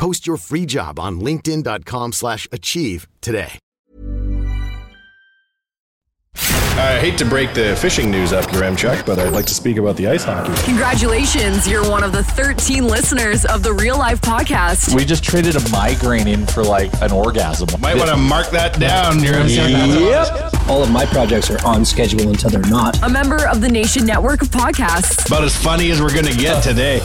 [0.00, 3.58] Post your free job on linkedin.com/achieve slash achieve today.
[6.80, 9.76] I hate to break the fishing news up, your Chuck, but I'd like to speak
[9.76, 10.50] about the ice hockey.
[10.64, 14.94] Congratulations, you're one of the 13 listeners of the Real Life Podcast.
[14.94, 17.68] We just traded a migraine in for like an orgasm.
[17.82, 20.68] Might want to mark that down, your Yep.
[20.70, 23.02] All of my projects are on schedule until they're not.
[23.02, 25.26] A member of the Nation Network of Podcasts.
[25.26, 27.02] About as funny as we're going to get today.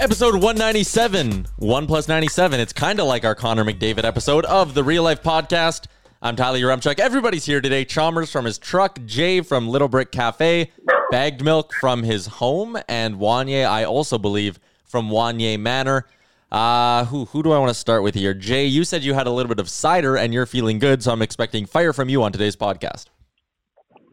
[0.00, 2.60] Episode 197, 1 plus 97.
[2.60, 5.86] It's kind of like our Connor McDavid episode of the Real Life Podcast.
[6.22, 7.00] I'm Tyler Yaremchuk.
[7.00, 7.84] Everybody's here today.
[7.84, 10.70] Chalmers from his truck, Jay from Little Brick Cafe,
[11.10, 16.06] Bagged Milk from his home, and Wanye, I also believe, from Wanye Manor.
[16.52, 18.34] Uh, who, who do I want to start with here?
[18.34, 21.10] Jay, you said you had a little bit of cider and you're feeling good, so
[21.10, 23.06] I'm expecting fire from you on today's podcast.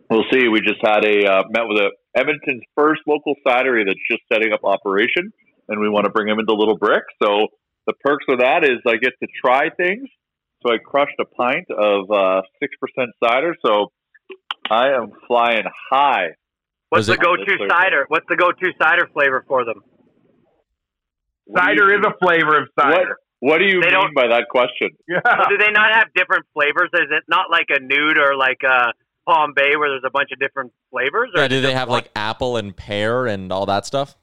[0.10, 0.48] We'll see.
[0.48, 4.52] We just had a uh, met with a Edmonton's first local cidery that's just setting
[4.52, 5.32] up operation,
[5.68, 7.04] and we want to bring them into Little Brick.
[7.22, 7.48] So
[7.88, 10.08] the perks of that is I get to try things.
[10.66, 13.56] So I crushed a pint of uh, six percent cider.
[13.66, 13.92] So
[14.70, 16.30] I am flying high.
[16.90, 18.06] What's the go-to cider?
[18.08, 19.82] What's the go-to cider flavor for them?
[21.56, 23.18] Cider is a flavor of cider.
[23.40, 24.90] What, what do you They mean don't- by that question?
[25.10, 26.90] Well, do they not have different flavors?
[26.94, 28.94] Is it not like a nude or like a
[29.28, 31.30] Palm Bay where there's a bunch of different flavors?
[31.36, 31.98] Or Yeah, do they have one?
[31.98, 34.16] like apple and pear and all that stuff?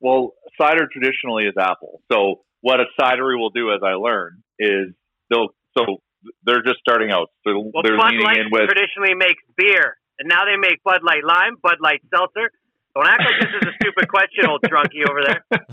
[0.00, 2.02] Well, cider traditionally is apple.
[2.10, 4.94] So what a cidery will do, as I learned, is
[5.30, 5.98] they'll so
[6.44, 7.30] they're just starting out.
[7.46, 10.82] So Well, they're Bud leaning Light in with traditionally makes beer, and now they make
[10.84, 12.50] Bud Light Lime, Bud Light Seltzer.
[12.94, 15.40] Don't act like this is a stupid question, old drunkie over there.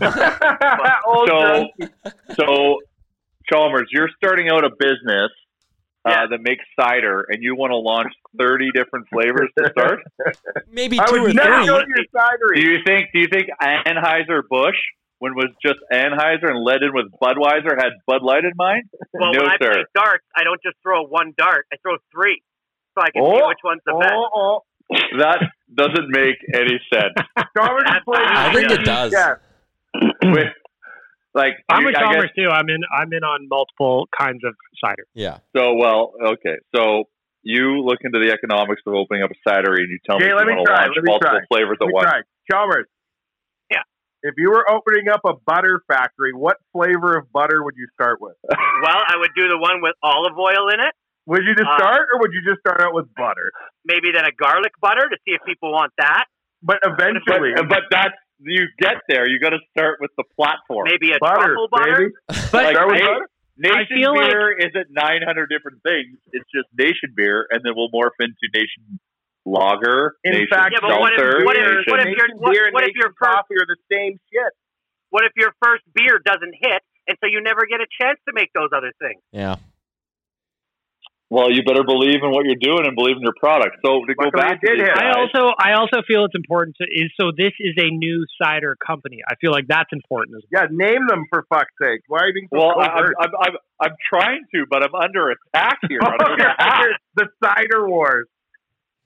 [1.28, 2.78] so so
[3.52, 5.30] Chalmers, you're starting out a business
[6.04, 10.00] uh, that makes cider, and you want to launch thirty different flavors to start.
[10.72, 11.66] Maybe I two would or never three.
[11.66, 12.56] go to your cidery.
[12.56, 13.08] Do you think?
[13.12, 14.76] Do you think Anheuser Busch,
[15.18, 18.84] when it was just Anheuser and led in with Budweiser, had Bud Light in mind?
[19.12, 19.72] Well, no, when I sir.
[19.72, 22.42] play darts, I don't just throw one dart; I throw three,
[22.96, 25.20] so I can see Oh, which one's the best.
[25.20, 25.38] That
[25.72, 27.14] doesn't make any sense.
[27.56, 29.12] I think it does.
[30.22, 30.48] With,
[31.34, 32.48] like I'm you- with I guess- Chalmers too.
[32.50, 32.80] I'm in.
[32.92, 34.54] I'm in on multiple kinds of
[34.84, 35.04] cider.
[35.14, 35.38] Yeah.
[35.56, 36.56] So well, okay.
[36.74, 37.04] So
[37.42, 40.32] you look into the economics of opening up a cidery, and you tell Jay, me
[40.32, 41.40] if let you want to launch multiple try.
[41.48, 42.04] flavors Let at once.
[42.10, 42.20] try.
[42.50, 42.86] Chalmers.
[43.70, 43.82] Yeah.
[44.22, 48.20] If you were opening up a butter factory, what flavor of butter would you start
[48.20, 48.36] with?
[48.80, 50.94] Well, I would do the one with olive oil in it.
[51.26, 53.52] Would you just Uh, start, or would you just start out with butter?
[53.84, 56.24] Maybe then a garlic butter to see if people want that.
[56.62, 59.28] But eventually, But, but that's you get there.
[59.28, 60.88] You got to start with the platform.
[60.90, 61.96] Maybe a butter, truffle butter.
[61.98, 62.12] baby.
[62.50, 63.26] But like, start with hey, butter?
[63.56, 66.16] Nation feel like- beer isn't 900 different things.
[66.32, 68.98] It's just Nation beer, and then we'll morph into Nation
[69.44, 72.52] Lager, In Nation fact, Yeah, but what if- Seltzer, what if- what if your- what-
[72.52, 74.52] beer and what if your first- coffee are the same shit?
[75.10, 78.32] What if your first beer doesn't hit, and so you never get a chance to
[78.32, 79.20] make those other things?
[79.32, 79.56] Yeah.
[81.30, 83.78] Well, you better believe in what you're doing and believe in your product.
[83.86, 84.90] So to go back to did these.
[84.90, 88.76] I also I also feel it's important to is so this is a new cider
[88.84, 89.18] company.
[89.30, 90.66] I feel like that's important as well.
[90.66, 92.02] Yeah, name them for fuck's sake.
[92.08, 93.04] Why are you being so well, I, I'm.
[93.20, 96.00] I'm, I'm, I'm trying to, but I'm under attack here.
[96.02, 96.88] On who to ask.
[97.14, 98.26] the cider wars.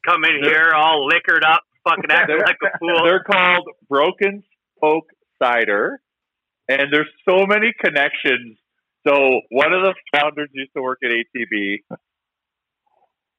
[0.07, 3.05] Come in here all liquored up, fucking acting They're- like a fool.
[3.05, 4.43] They're called Broken
[4.77, 5.09] Spoke
[5.43, 6.01] Cider,
[6.69, 8.57] and there's so many connections.
[9.07, 9.13] So
[9.51, 11.81] one of the founders used to work at ATB.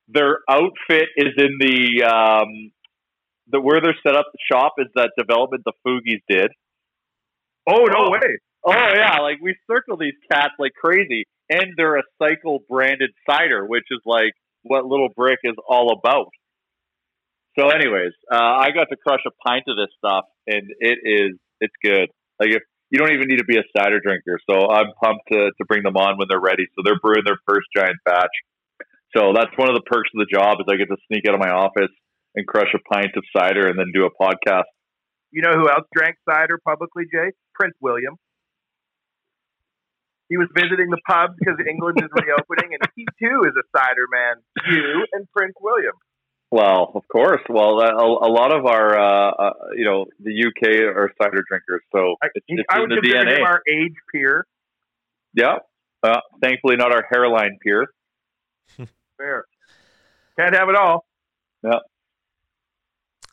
[0.07, 2.71] Their outfit is in the um,
[3.47, 4.25] the where they're set up.
[4.31, 6.51] The shop is that development the Fugees did.
[7.67, 8.37] Oh no way!
[8.65, 13.65] Oh yeah, like we circle these cats like crazy, and they're a cycle branded cider,
[13.65, 16.29] which is like what Little Brick is all about.
[17.57, 21.37] So, anyways, uh, I got to crush a pint of this stuff, and it is
[21.61, 22.09] it's good.
[22.39, 25.51] Like if you don't even need to be a cider drinker, so I'm pumped to
[25.51, 26.65] to bring them on when they're ready.
[26.75, 28.33] So they're brewing their first giant batch.
[29.15, 31.35] So that's one of the perks of the job is I get to sneak out
[31.35, 31.93] of my office
[32.35, 34.67] and crush a pint of cider and then do a podcast.
[35.31, 37.31] You know who else drank cider publicly, Jay?
[37.53, 38.15] Prince William.
[40.27, 44.07] He was visiting the pub because England is reopening, and he too is a cider
[44.11, 44.41] man.
[44.67, 45.93] You and Prince William.
[46.51, 47.41] Well, of course.
[47.47, 51.81] Well, a, a lot of our, uh, uh, you know, the UK are cider drinkers,
[51.93, 53.37] so I, it's, it's I in would the DNA.
[53.37, 54.45] him our age peer.
[55.33, 55.57] yeah.
[56.03, 57.87] Uh, thankfully, not our hairline peer.
[59.17, 59.45] Fair.
[60.37, 61.05] Can't have it all.
[61.63, 61.79] Yeah.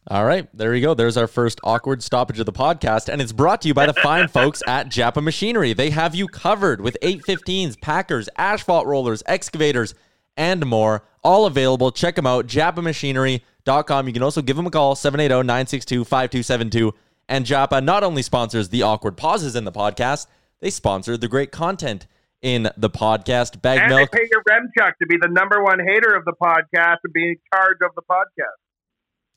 [0.08, 0.94] All right, there you go.
[0.94, 3.94] There's our first awkward stoppage of the podcast, and it's brought to you by the
[3.94, 5.74] fine folks at Japa Machinery.
[5.74, 9.94] They have you covered with 815s, packers, asphalt rollers, excavators,
[10.36, 11.04] and more.
[11.22, 11.92] All available.
[11.92, 14.06] Check them out, japamachinery.com.
[14.08, 16.92] You can also give them a call, 780-962-5272.
[17.28, 20.26] And Japa not only sponsors the awkward pauses in the podcast,
[20.58, 22.08] they sponsor the great content
[22.42, 23.62] in the podcast.
[23.62, 24.10] Bag and milk.
[24.10, 27.36] they pay Yaremchuk to be the number one hater of the podcast and be in
[27.54, 28.58] charge of the podcast.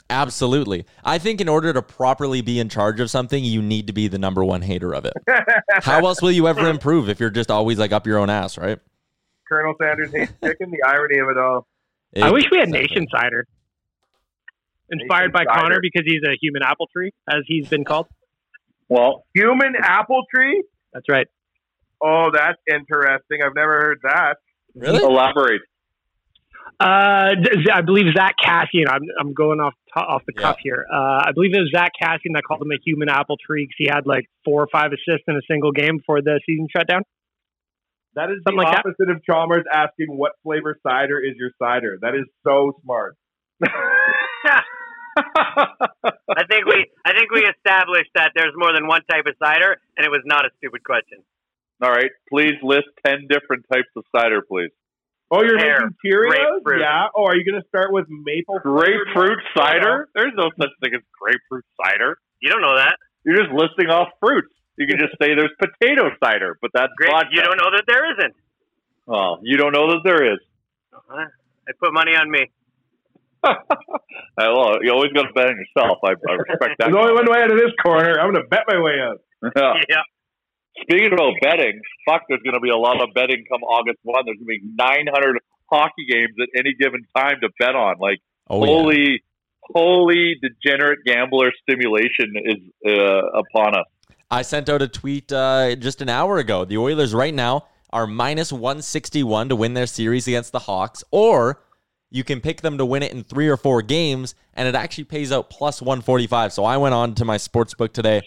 [0.10, 0.86] Absolutely.
[1.04, 4.08] I think in order to properly be in charge of something, you need to be
[4.08, 5.14] the number one hater of it.
[5.82, 8.58] How else will you ever improve if you're just always like up your own ass,
[8.58, 8.78] right?
[9.48, 10.72] Colonel Sanders hates chicken.
[10.72, 11.68] The irony of it all.
[12.22, 12.96] I wish we had Exactly.
[12.96, 13.48] Nation Cider.
[14.90, 18.08] Inspired by Nation Connor because he's a human apple tree, as he's been called.
[18.88, 20.64] Well, Human apple tree?
[20.94, 21.28] That's right.
[22.04, 23.40] Oh, that's interesting.
[23.44, 24.36] I've never heard that.
[24.76, 25.02] Really?
[25.04, 25.62] elaborate.
[26.80, 28.90] Uh, Z- I believe Zack Kassian.
[28.90, 30.86] I'm I'm going off to- off the cuff here.
[30.92, 33.76] Uh, I believe it was Zack Kassian that called him a human apple tree because
[33.78, 36.86] he had like four or five assists in a single game before the season shut
[36.88, 37.04] down.
[38.16, 38.80] That is Something the like that.
[38.86, 41.98] opposite of Chalmers asking what flavor cider is your cider.
[42.02, 43.16] That is so smart.
[45.18, 49.78] I think we I think we established that there's more than one type of cider,
[49.96, 51.24] and it was not a stupid question.
[51.82, 52.12] All right.
[52.30, 54.70] Please list 10 different types of cider, please.
[55.32, 56.62] Oh, you're Pear, making Cheerios?
[56.64, 56.82] grapefruit.
[56.82, 57.08] Yeah.
[57.16, 58.60] Oh, are you going to start with maple?
[58.60, 60.08] Grapefruit cider?
[60.14, 62.18] There's no such thing as grapefruit cider.
[62.42, 62.96] You don't know that.
[63.26, 64.54] You're just listing off fruits.
[64.78, 67.12] You can just say there's potato cider, but that's Great.
[67.12, 67.30] vodka.
[67.34, 68.36] You don't know that there isn't.
[69.08, 70.40] Oh, you don't know that there is.
[70.94, 71.26] Uh,
[71.68, 72.46] I put money on me.
[74.38, 76.00] Uh, well, you always got to bet on yourself.
[76.04, 76.92] I, I respect that.
[76.92, 78.20] There's only one way out of this corner.
[78.20, 79.22] I'm going to bet my way out.
[79.56, 79.74] Yeah.
[79.88, 80.02] Yeah.
[80.82, 84.24] Speaking about betting, fuck, there's going to be a lot of betting come August 1.
[84.26, 85.40] There's going to be 900
[85.72, 87.96] hockey games at any given time to bet on.
[88.00, 88.66] Like, Oh, yeah.
[88.68, 89.24] holy,
[89.62, 93.86] holy degenerate gambler stimulation is uh, upon us.
[94.30, 96.66] I sent out a tweet uh, just an hour ago.
[96.66, 101.62] The Oilers right now are minus 161 to win their series against the Hawks, or
[102.12, 105.06] you can pick them to win it in three or four games, and it actually
[105.06, 106.54] pays out plus 145.
[106.54, 108.22] So I went on to my sports book today.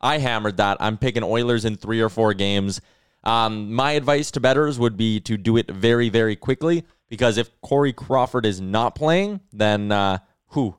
[0.00, 0.76] I hammered that.
[0.80, 2.80] I'm picking Oilers in three or four games.
[3.22, 7.50] Um, my advice to bettors would be to do it very, very quickly because if
[7.62, 10.76] Corey Crawford is not playing, then uh, who?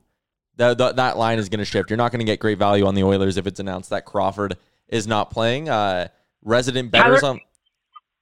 [0.56, 1.90] The, the, that line is going to shift.
[1.90, 4.56] You're not going to get great value on the Oilers if it's announced that Crawford
[4.88, 5.68] is not playing.
[5.68, 6.08] Uh,
[6.42, 7.40] resident bettors Tyler- on.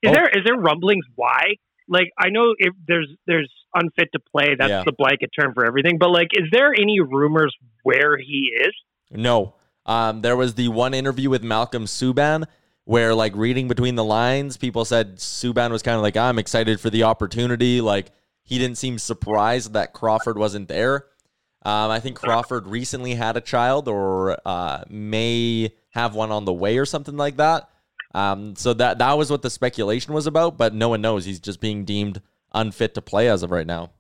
[0.03, 0.13] Is Oh.
[0.15, 1.55] there is there rumblings why?
[1.89, 4.55] Like I know if there's there's unfit to play.
[4.59, 4.83] That's Yeah.
[4.85, 5.97] the blanket term for everything.
[5.99, 8.73] But like, is there any rumors where he is?
[9.11, 9.55] No.
[9.87, 12.45] Um, there was the one interview with Malcolm Subban
[12.85, 16.81] where, like, reading between the lines, people said Subban was kind of like, I'm excited
[16.81, 17.81] for the opportunity.
[17.81, 18.11] Like,
[18.43, 21.07] he didn't seem surprised that Crawford wasn't there.
[21.65, 26.53] Um, I think Crawford recently had a child or uh, may have one on the
[26.53, 27.71] way or something like that.
[28.15, 31.25] Um, so that that was what the speculation was about, but no one knows.
[31.25, 32.21] He's just being deemed
[32.53, 33.91] unfit to play as of right now.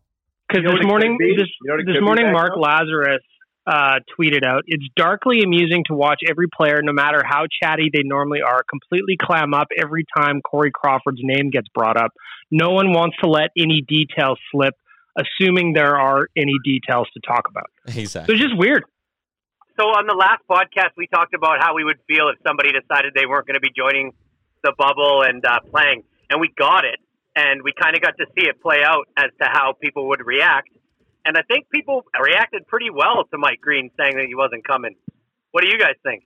[0.48, 1.34] Because You know this morning, be?
[1.36, 2.60] this, You know this morning, Mark though?
[2.60, 3.18] Lazerus
[3.66, 8.02] uh, tweeted out, "It's darkly amusing to watch every player, no matter how chatty they
[8.02, 12.12] normally are, completely clam up every time Corey Crawford's name gets brought up.
[12.50, 14.74] No one wants to let any details slip,
[15.16, 17.70] assuming there are any details to talk about.
[17.86, 18.26] Exactly.
[18.26, 18.84] So it's just weird."
[19.78, 23.12] So on the last podcast, we talked about how we would feel if somebody decided
[23.14, 24.12] they weren't going to be joining
[24.62, 27.00] the bubble and uh, playing, and we got it,
[27.34, 30.24] and we kind of got to see it play out as to how people would
[30.24, 30.68] react.
[31.24, 34.94] And I think people reacted pretty well to Mike Green saying that he wasn't coming.
[35.52, 36.24] What do you guys think?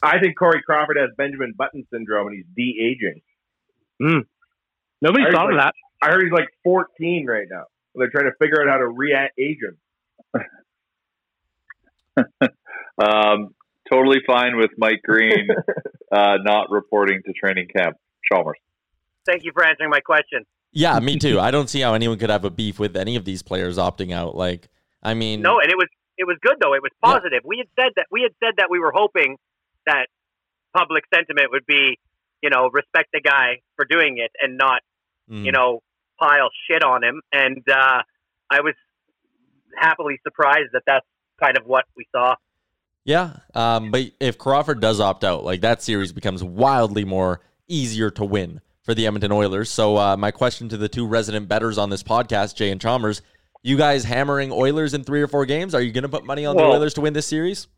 [0.00, 3.20] I think Corey Crawford has Benjamin Button syndrome and he's de aging.
[4.00, 4.26] Mm.
[5.02, 5.74] Nobody thought like, of that.
[6.00, 7.64] I heard he's like 14 right now.
[7.94, 9.76] They're trying to figure out how to re-age him.
[13.02, 13.54] um,
[13.90, 15.48] totally fine with Mike Green
[16.12, 17.96] uh, not reporting to training camp.
[18.30, 18.58] Chalmers.
[19.26, 20.44] Thank you for answering my question.
[20.72, 21.40] Yeah, me too.
[21.40, 24.12] I don't see how anyone could have a beef with any of these players opting
[24.12, 24.36] out.
[24.36, 24.68] Like,
[25.02, 26.74] I mean, No, and it was it was good though.
[26.74, 27.42] It was positive.
[27.44, 29.36] We had said that we had said that we were hoping
[29.86, 30.08] that
[30.76, 31.98] public sentiment would be,
[32.42, 34.82] you know, respect the guy for doing it and not,
[35.30, 35.44] mm.
[35.44, 35.80] you know,
[36.20, 37.22] pile shit on him.
[37.32, 38.02] And uh,
[38.50, 38.74] I was
[39.76, 41.06] happily surprised that that's
[41.40, 42.34] kind of what we saw.
[43.04, 48.10] Yeah, um, but if Crawford does opt out, like that series becomes wildly more easier
[48.10, 49.68] to win for the Edmonton Oilers.
[49.68, 53.20] So uh, my question to the two resident betters on this podcast, Jay and Chalmers,
[53.62, 55.74] you guys hammering Oilers in three or four games?
[55.74, 57.68] Are you going to put money on Well- the Oilers to win this series?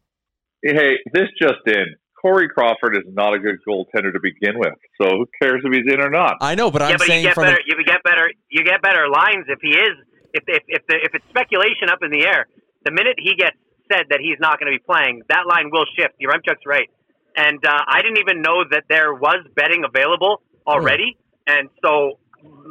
[0.62, 1.97] Hey, this just in.
[2.23, 4.75] Corey Crawford is not a good goaltender to begin with.
[5.02, 6.37] So who cares if he's in or not?
[6.40, 7.59] I know, but I'm but saying you get from better.
[7.67, 8.31] You get better.
[8.49, 9.97] You get better lines if he is.
[10.35, 12.47] If if if, the, if it's speculation up in the air,
[12.85, 13.57] the minute he gets
[13.90, 16.12] said that he's not going to be playing, that line will shift.
[16.21, 16.90] Yaremchuk's right,
[17.37, 20.71] and uh, I didn't even know that there was betting available Hmm.
[20.71, 21.17] already.
[21.47, 22.19] And so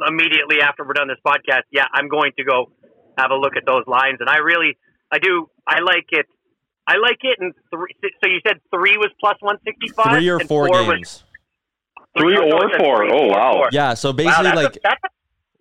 [0.06, 2.70] immediately after we're done this podcast, yeah, I'm going to go
[3.18, 4.18] have a look at those lines.
[4.20, 4.76] And I really,
[5.12, 6.26] I do, I like it.
[6.86, 7.36] I like it.
[7.40, 7.94] And three.
[8.22, 10.16] So you said three was plus one sixty five.
[10.16, 11.24] three or four, was games.
[12.18, 12.96] three or it's four.
[12.98, 13.52] three, Oh, four, wow.
[13.54, 13.68] four.
[13.72, 15.08] Yeah, so basically, that's a- like a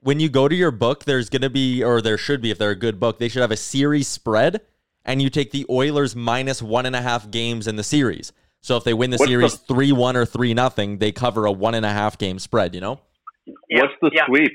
[0.02, 2.58] when you go to your book, there's going to be, or there should be, if
[2.58, 4.62] they're a good book, they should have a series spread,
[5.04, 8.32] and you take the Oilers minus one and a half games in the series.
[8.62, 11.52] So if they win the What's series three one or three nothing, they cover a
[11.52, 12.76] one and a half game spread.
[12.76, 13.00] You know.
[13.70, 14.26] Yeah, What's the yeah.
[14.28, 14.52] sweep?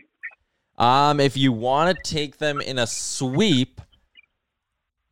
[0.77, 3.81] Um, if you want to take them in a sweep,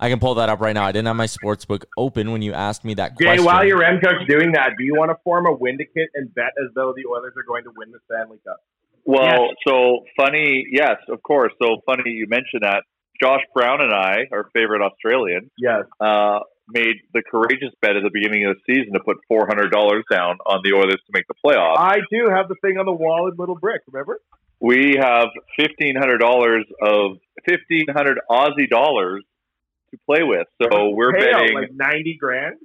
[0.01, 0.85] I can pull that up right now.
[0.85, 3.37] I didn't have my sports book open when you asked me that question.
[3.37, 3.45] Jay, question.
[3.47, 6.93] while Yaremchuk's doing that, do you want to form a Windicate and bet as though
[6.97, 8.59] the Oilers are going to win the Stanley Cup?
[9.05, 10.67] Well, so funny.
[10.71, 11.53] Yes, of course.
[11.63, 12.83] So funny you mentioned that.
[13.23, 15.85] Josh Brown and I, our favorite Australian, Yes.
[16.01, 19.71] uh, made the courageous bet at the beginning of the season to put four hundred
[19.71, 21.79] dollars down on the Oilers to make the playoffs.
[21.79, 24.21] I do have the thing on the wall in Little Brick, remember?
[24.61, 25.27] we have
[25.59, 29.25] fifteen hundred dollars of fifteen hundred Aussie dollars
[29.91, 30.47] to play with.
[30.63, 31.55] So we're betting.
[31.55, 32.57] like 90 grand.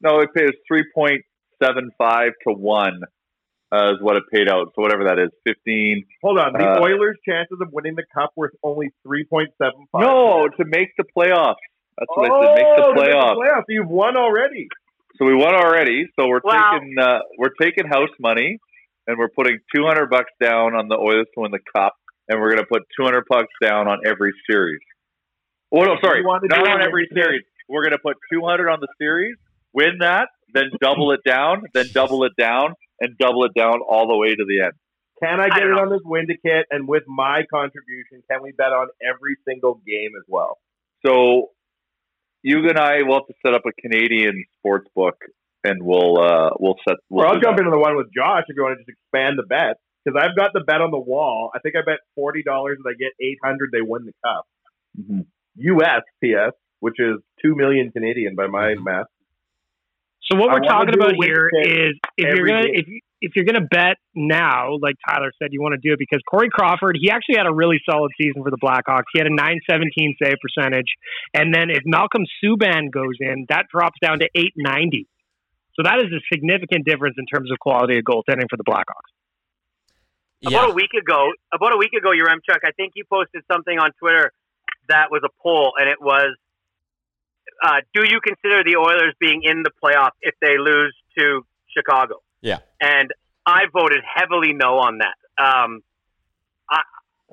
[0.00, 1.22] no, it pays three point
[1.62, 3.00] seven five to one.
[3.72, 4.68] Uh, is what it paid out.
[4.76, 6.04] So whatever that is, fifteen.
[6.22, 6.52] Hold on.
[6.52, 9.48] The Uh, Oilers' chances of winning the cup were only 3.75.
[9.96, 11.56] No, to make the playoffs.
[11.98, 12.54] That's what oh, I said.
[12.54, 13.34] Make the to make playoffs.
[13.34, 13.64] the playoffs.
[13.68, 14.68] You've won already.
[15.16, 16.06] So we won already.
[16.18, 16.72] So we're Wow.
[16.72, 18.58] taking uh, we're taking house money,
[19.06, 21.94] and we're putting two hundred bucks down on the Oilers to win the cup,
[22.28, 24.80] and we're going to put two hundred bucks down on every series.
[25.72, 27.42] Oh no, sorry, You want to not on every every series.
[27.68, 29.36] We're going to put two hundred on the series,
[29.72, 34.06] win that, then double it down, then double it down, and double it down all
[34.06, 34.72] the way to the end.
[35.22, 36.66] Can I I get don't it on this Windicate?
[36.70, 40.58] And with my contribution, can we bet on every single game as well?
[41.04, 41.50] So
[42.46, 45.16] you and I will have to set up a Canadian sports book,
[45.64, 46.96] and we'll uh, we'll set.
[47.10, 47.66] We'll Or I'll jump that.
[47.66, 49.76] into the one with Josh if you want to just expand the bet.
[50.04, 51.50] Because I've got the bet on the wall.
[51.52, 54.46] I think I bet $40 and I get 800 they win the cup.
[55.02, 55.26] Mhm.
[55.74, 59.06] US, PS, which is 2 million Canadian by my math.
[60.22, 62.74] So what I we're talking about a win here pick is if you're gonna game.
[62.76, 65.98] if you, if you're gonna bet now, like Tyler said, you want to do it
[65.98, 69.10] because Corey Crawford, he actually had a really solid season for the Blackhawks.
[69.12, 70.86] He had a 917 save percentage,
[71.34, 75.08] and then if Malcolm Subban goes in, that drops down to 890.
[75.74, 79.10] So that is a significant difference in terms of quality of goaltending for the Blackhawks.
[80.46, 83.76] About a week ago, about a week ago, your Chuck, I think you posted something
[83.76, 84.30] on Twitter
[84.88, 86.36] that was a poll, and it was,
[87.62, 91.44] uh, "Do you consider the Oilers being in the playoffs if they lose to
[91.76, 92.58] Chicago?" Yeah.
[92.80, 93.12] And
[93.44, 95.16] I voted heavily no on that.
[95.42, 95.82] Um,
[96.70, 96.80] I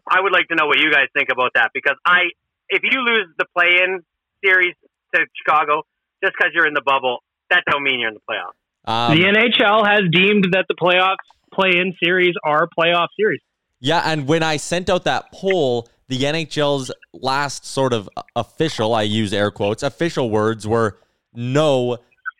[0.09, 2.31] I would like to know what you guys think about that because I,
[2.69, 4.03] if you lose the play-in
[4.43, 4.75] series
[5.15, 5.83] to Chicago
[6.23, 8.59] just because you're in the bubble, that don't mean you're in the playoffs.
[8.85, 11.15] Um, the NHL has deemed that the playoffs
[11.53, 13.39] play-in series are playoff series.
[13.79, 18.93] Yeah, and when I sent out that poll, the the NHL's last sort of official,
[18.93, 20.99] I use air quotes, official words were
[21.33, 21.97] no,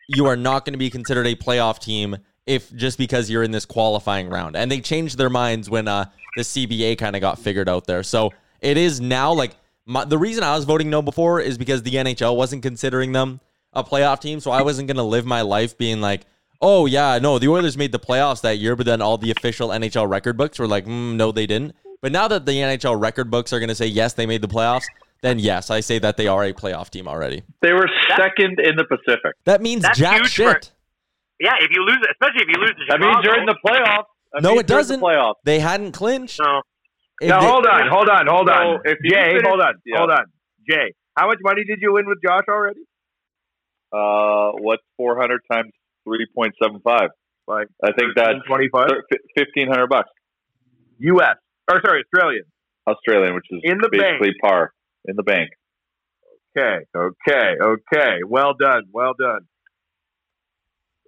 [0.08, 2.16] you are not going to be considered a playoff team
[2.46, 4.56] if just because you're in this qualifying round.
[4.56, 8.02] And they changed their minds when uh, the CBA kind of got figured out there.
[8.02, 11.82] So it is now like my, the reason I was voting no before is because
[11.82, 13.40] the NHL wasn't considering them
[13.72, 14.40] a playoff team.
[14.40, 16.22] So I wasn't going to live my life being like,
[16.60, 19.68] oh, yeah, no, the Oilers made the playoffs that year, but then all the official
[19.68, 21.74] NHL record books were like, mm, no, they didn't.
[22.00, 24.48] But now that the NHL record books are going to say, yes, they made the
[24.48, 24.84] playoffs,
[25.22, 27.42] then yes, I say that they are a playoff team already.
[27.62, 29.34] They were second in the Pacific.
[29.44, 30.64] That means That's jack shit.
[30.64, 30.70] for-
[31.44, 33.12] Yeah, if you lose, especially if you lose to That Chicago.
[33.12, 34.08] means you're in the playoffs.
[34.32, 35.00] That no, it doesn't.
[35.00, 35.34] The playoffs.
[35.44, 36.40] They hadn't clinched.
[36.40, 36.62] No.
[37.20, 38.80] If Now they- hold on, hold on, hold on.
[38.84, 39.98] So if Jay, finish- hold on, yeah.
[39.98, 40.24] hold on.
[40.68, 42.80] Jay, how much money did you win with Josh already?
[43.92, 45.70] Uh, what's 400 times
[46.08, 47.08] 3.75?
[47.46, 48.88] Like I think that's twenty-five
[49.36, 50.08] fifteen hundred bucks
[50.98, 51.36] U.S.
[51.70, 52.44] or sorry, Australian.
[52.88, 54.72] Australian, which is In the basically par
[55.04, 55.50] in the bank.
[56.56, 58.20] Okay, okay, okay.
[58.26, 59.40] Well done, well done.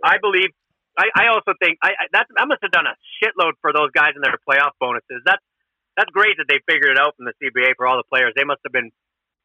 [0.07, 0.55] I believe.
[0.97, 3.91] I, I also think I, I that I must have done a shitload for those
[3.93, 5.21] guys in their playoff bonuses.
[5.27, 5.43] That's
[5.99, 8.33] that's great that they figured it out from the CBA for all the players.
[8.37, 8.95] They must have been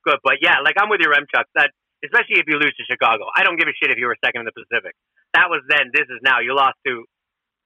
[0.05, 0.21] good.
[0.23, 1.49] But yeah, like I'm with you, Remchuck.
[1.55, 1.73] That
[2.05, 4.45] especially if you lose to Chicago, I don't give a shit if you were second
[4.45, 4.95] in the Pacific.
[5.33, 5.91] That was then.
[5.91, 6.39] This is now.
[6.39, 7.03] You lost to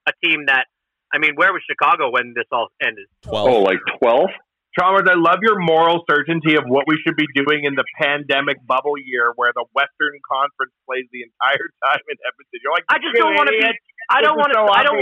[0.08, 0.66] a team that.
[1.14, 3.06] I mean, where was Chicago when this all ended?
[3.28, 4.28] Oh, like 12?
[4.76, 8.60] Chalmers, I love your moral certainty of what we should be doing in the pandemic
[8.68, 12.60] bubble year where the Western Conference plays the entire time in Edmonton.
[12.60, 13.64] You're like, I just don't want to be.
[14.12, 14.60] I don't want to.
[14.60, 15.00] so I don't.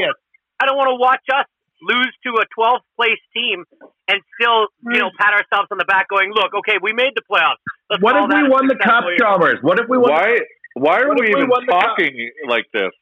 [0.61, 1.49] I don't want to watch us
[1.81, 3.65] lose to a 12th place team
[4.07, 7.25] and still, you know, pat ourselves on the back, going, "Look, okay, we made the
[7.25, 9.59] playoffs." Let's What if we won the cup, year." Chalmers?
[9.61, 10.11] What if we won?
[10.13, 10.37] Why?
[10.75, 11.97] Why are we we even won the cup?
[11.97, 12.13] talking
[12.47, 12.93] like this?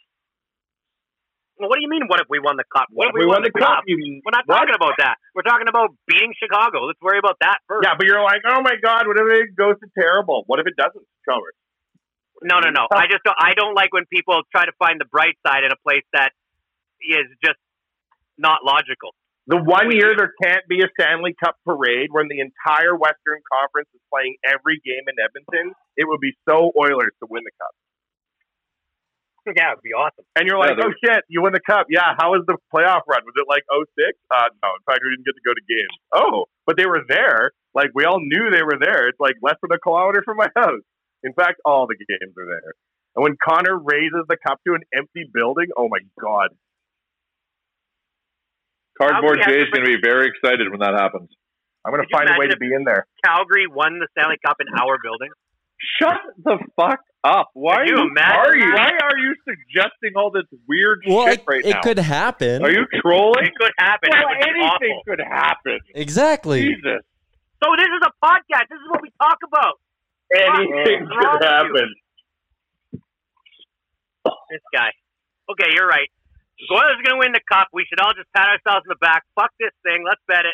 [1.61, 2.09] What do you mean?
[2.09, 2.89] What if we won the cup?
[2.89, 3.83] What, What if we won the cup?
[3.85, 4.65] You- We're not what?
[4.65, 5.15] talking about that.
[5.35, 6.85] We're talking about beating Chicago.
[6.89, 7.85] Let's worry about that first.
[7.85, 10.43] Yeah, but you're like, oh my god, what if it goes to terrible?
[10.47, 11.53] What if it doesn't, Chalmers?
[12.41, 12.89] No, no, no.
[12.89, 15.71] I just don't, I don't like when people try to find the bright side in
[15.71, 16.33] a place that
[17.05, 17.59] is just
[18.37, 19.13] not logical.
[19.47, 23.89] The one year there can't be a Stanley Cup parade when the entire Western Conference
[23.93, 27.73] is playing every game in Edmonton, it would be so Oilers to win the cup.
[29.45, 30.25] Yeah, it'd be awesome.
[30.37, 31.87] And you're like, Yeah, oh shit, you win the cup.
[31.89, 33.25] Yeah, how was the playoff run?
[33.25, 34.13] Was it like 06?
[34.29, 35.95] Uh, no, in fact, we didn't get to go to games.
[36.13, 37.51] Oh, but they were there.
[37.73, 39.09] Like, we all knew they were there.
[39.09, 40.85] It's like less than a kilometer from my house.
[41.23, 42.73] In fact, all the games are there.
[43.15, 46.49] And when Connor raises the cup to an empty building, oh my God.
[48.97, 51.29] Cardboard How we Jay is going to be very excited when that happens.
[51.83, 53.07] I'm going to find a way to be in there.
[53.25, 55.33] Calgary won the Stanley Cup in our building.
[55.99, 57.49] Shut the fuck up!
[57.53, 58.73] Why Could you are you, are you?
[58.73, 61.79] Why are you suggesting all this weird well, shit it, right it now?
[61.79, 62.63] It could happen.
[62.63, 63.45] Are you trolling?
[63.45, 64.09] It could happen.
[64.11, 65.03] Well, That would be anything awful.
[65.07, 65.79] could happen.
[65.95, 66.61] Exactly.
[66.61, 67.01] Jesus.
[67.63, 68.69] So this is a podcast.
[68.69, 69.79] This is what we talk about.
[70.33, 71.93] Anything What's could happen.
[74.49, 74.91] This guy.
[75.49, 76.09] Okay, you're right.
[76.59, 77.67] The Oilers are going to win the cup.
[77.73, 79.23] We should all just pat ourselves in the back.
[79.35, 80.05] Fuck this thing.
[80.05, 80.53] Let's bet it.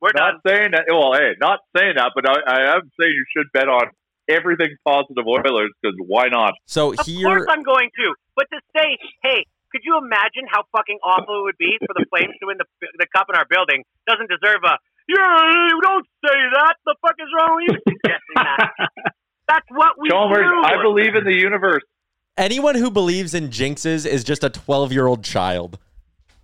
[0.00, 0.38] We're done.
[0.38, 0.84] Not saying that.
[0.88, 3.90] Well, hey, not saying that, but I, I am saying you should bet on
[4.28, 6.54] everything positive Oilers because why not?
[6.66, 8.14] So Of here, course I'm going to.
[8.36, 12.04] But to say, hey, could you imagine how fucking awful it would be for the
[12.10, 12.66] Flames to win the
[12.98, 13.84] the cup in our building?
[14.06, 14.76] Doesn't deserve a.
[15.08, 16.74] Yeah, you don't say that.
[16.86, 17.92] The fuck is wrong with you?
[17.92, 18.70] Suggesting that.
[19.48, 20.62] That's what we Chalmers, do.
[20.64, 21.82] I believe in the universe.
[22.38, 25.78] anyone who believes in jinxes is just a 12 year old child.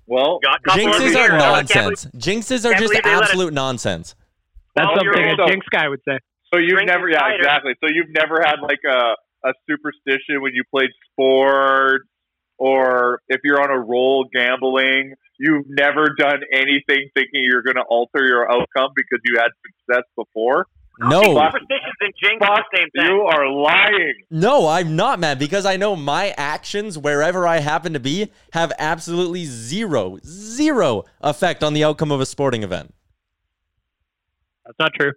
[0.06, 2.06] Well, Got a couple of Jinxes are I can't nonsense.
[2.16, 4.14] Jinxes are just believe us- absolute nonsense.
[4.74, 6.18] That's something a Jinx guy would say.
[6.52, 7.36] So you've Drink never, yeah, cider.
[7.36, 7.72] exactly.
[7.82, 9.14] So you've never had like a
[9.48, 12.04] a superstition when you played sports,
[12.58, 15.14] or if you're on a roll gambling.
[15.40, 20.02] You've never done anything thinking you're going to alter your outcome because you had success
[20.16, 20.66] before.
[20.98, 23.06] No, Superstitions and jinx Fuck, the same thing.
[23.06, 24.14] you are lying.
[24.32, 28.72] no, I'm not man, because I know my actions wherever I happen to be have
[28.80, 32.92] absolutely zero, zero effect on the outcome of a sporting event.
[34.66, 35.12] That's not true.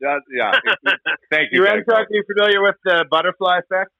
[0.00, 0.52] That, yeah.
[1.30, 1.60] Thank you.
[1.60, 1.86] You Beck.
[1.86, 3.90] Ramchuck, are you familiar with the butterfly effect?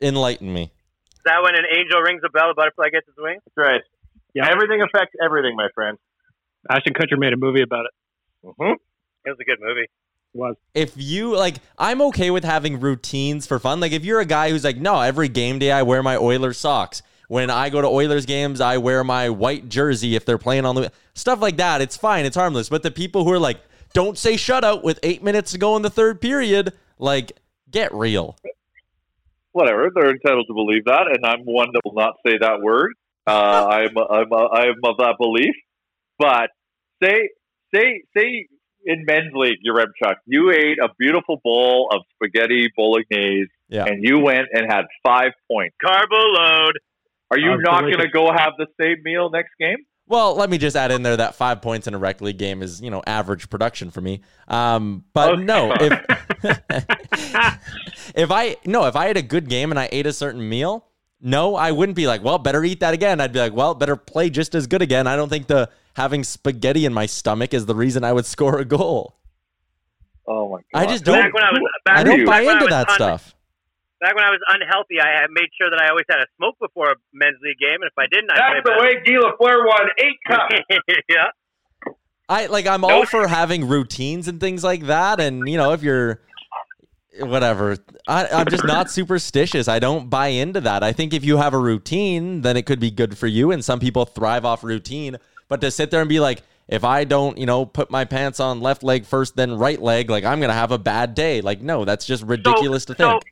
[0.00, 0.64] Enlighten me.
[1.14, 3.42] Is that when an angel rings a bell, a butterfly gets its wings?
[3.46, 3.82] That's right.
[4.34, 4.48] Yeah.
[4.50, 5.98] Everything affects everything, my friend.
[6.70, 7.92] Ashton Kutcher made a movie about it.
[8.46, 8.72] Mm-hmm.
[9.24, 9.82] It was a good movie.
[9.82, 9.88] It
[10.34, 10.56] was.
[10.74, 13.80] If you like, I'm okay with having routines for fun.
[13.80, 16.58] Like, if you're a guy who's like, no, every game day I wear my Oilers
[16.58, 17.02] socks.
[17.28, 20.76] When I go to Oilers games, I wear my white jersey if they're playing on
[20.76, 21.80] the stuff like that.
[21.80, 22.68] It's fine, it's harmless.
[22.68, 23.60] But the people who are like,
[23.92, 27.32] don't say shutout with eight minutes to go in the third period, like,
[27.70, 28.36] get real.
[29.52, 29.90] Whatever.
[29.94, 32.92] They're entitled to believe that, and I'm one that will not say that word.
[33.26, 33.30] Uh,
[33.70, 35.54] I'm I'm I'm of that belief.
[36.18, 36.50] But
[37.02, 37.30] say
[37.74, 38.48] say say
[38.84, 43.84] in men's league, Yaremchuk, you ate a beautiful bowl of spaghetti bolognese, Yeah.
[43.86, 45.74] and you went and had five points.
[45.84, 46.78] Carbo load.
[47.32, 49.78] Are you Oh, not going to go have the same meal next game?
[50.08, 52.62] Well, let me just add in there that five points in a rec league game
[52.62, 54.20] is, you know, average production for me.
[54.46, 55.42] Um, but Okay.
[55.42, 55.92] no, if
[58.14, 60.86] if I no, if I had a good game and I ate a certain meal,
[61.20, 63.20] no, I wouldn't be like, well, better eat that again.
[63.20, 65.06] I'd be like, well, better play just as good again.
[65.06, 68.58] I don't think the having spaghetti in my stomach is the reason I would score
[68.58, 69.16] a goal.
[70.28, 70.82] Oh my god!
[70.82, 71.20] I just don't.
[71.20, 72.94] Back when I was back, I don't back buy when I into was that un-
[72.94, 73.34] stuff.
[74.00, 76.90] Back when I was unhealthy, I made sure that I always had a smoke before
[76.90, 79.66] a men's league game, and if I didn't, I'd That's the play way Guy Lafleur
[79.66, 80.54] won eight cups.
[81.08, 81.28] yeah.
[82.28, 85.82] I like I'm all for having routines and things like that, and you know if
[85.82, 86.20] you're
[87.20, 89.68] whatever, I, I'm just not superstitious.
[89.68, 90.82] I don't buy into that.
[90.82, 93.64] I think if you have a routine, then it could be good for you, and
[93.64, 95.16] some people thrive off routine.
[95.48, 98.40] But to sit there and be like, if I don't, you know, put my pants
[98.40, 101.40] on left leg first, then right leg, like I'm gonna have a bad day.
[101.40, 103.22] Like no, that's just ridiculous to so- think.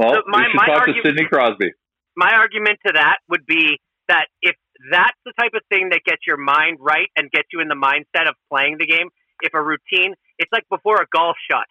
[0.00, 1.70] Well, so my- you should my talk argu- to Sidney Crosby.
[2.16, 4.56] my argument to that would be that if
[4.90, 7.74] that's the type of thing that gets your mind right and gets you in the
[7.76, 9.08] mindset of playing the game,
[9.42, 11.66] if a routine, it's like before a golf shot.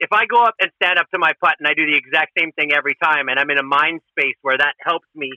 [0.00, 2.32] If I go up and stand up to my putt and I do the exact
[2.38, 5.30] same thing every time and I'm in a mind space where that helps me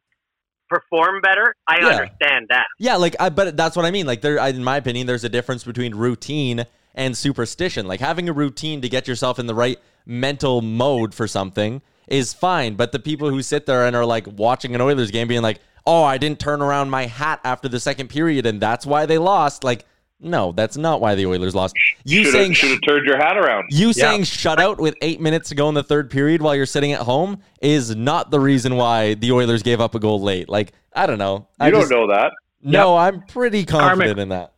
[0.69, 1.87] perform better, I Yeah.
[1.89, 2.65] understand that.
[2.79, 4.05] Yeah, like I but that's what I mean.
[4.07, 7.87] Like there in my opinion there's a difference between routine and superstition.
[7.87, 12.33] Like having a routine to get yourself in the right mental mode for something is
[12.33, 15.41] fine, but the people who sit there and are like watching an Oilers game being
[15.41, 19.05] like, "Oh, I didn't turn around my hat after the second period and that's why
[19.05, 19.85] they lost." Like
[20.17, 21.75] no, that's not why the Oilers lost.
[22.05, 23.65] You Should saying have should have turned your hat around.
[23.69, 26.65] you saying shut out with eight minutes to go in the third period while you're
[26.65, 30.47] sitting at home is not the reason why the Oilers gave up a goal late.
[30.47, 31.47] Like, I don't know.
[31.59, 32.31] I You don't just- know that.
[32.61, 34.17] No, I'm pretty confident Karmic.
[34.17, 34.53] in that.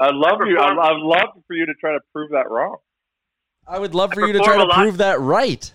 [0.00, 0.58] I'd love you.
[0.58, 2.76] I'd, I'd love for you to try to prove that wrong.
[3.68, 5.72] I would love I for you to try to prove that right.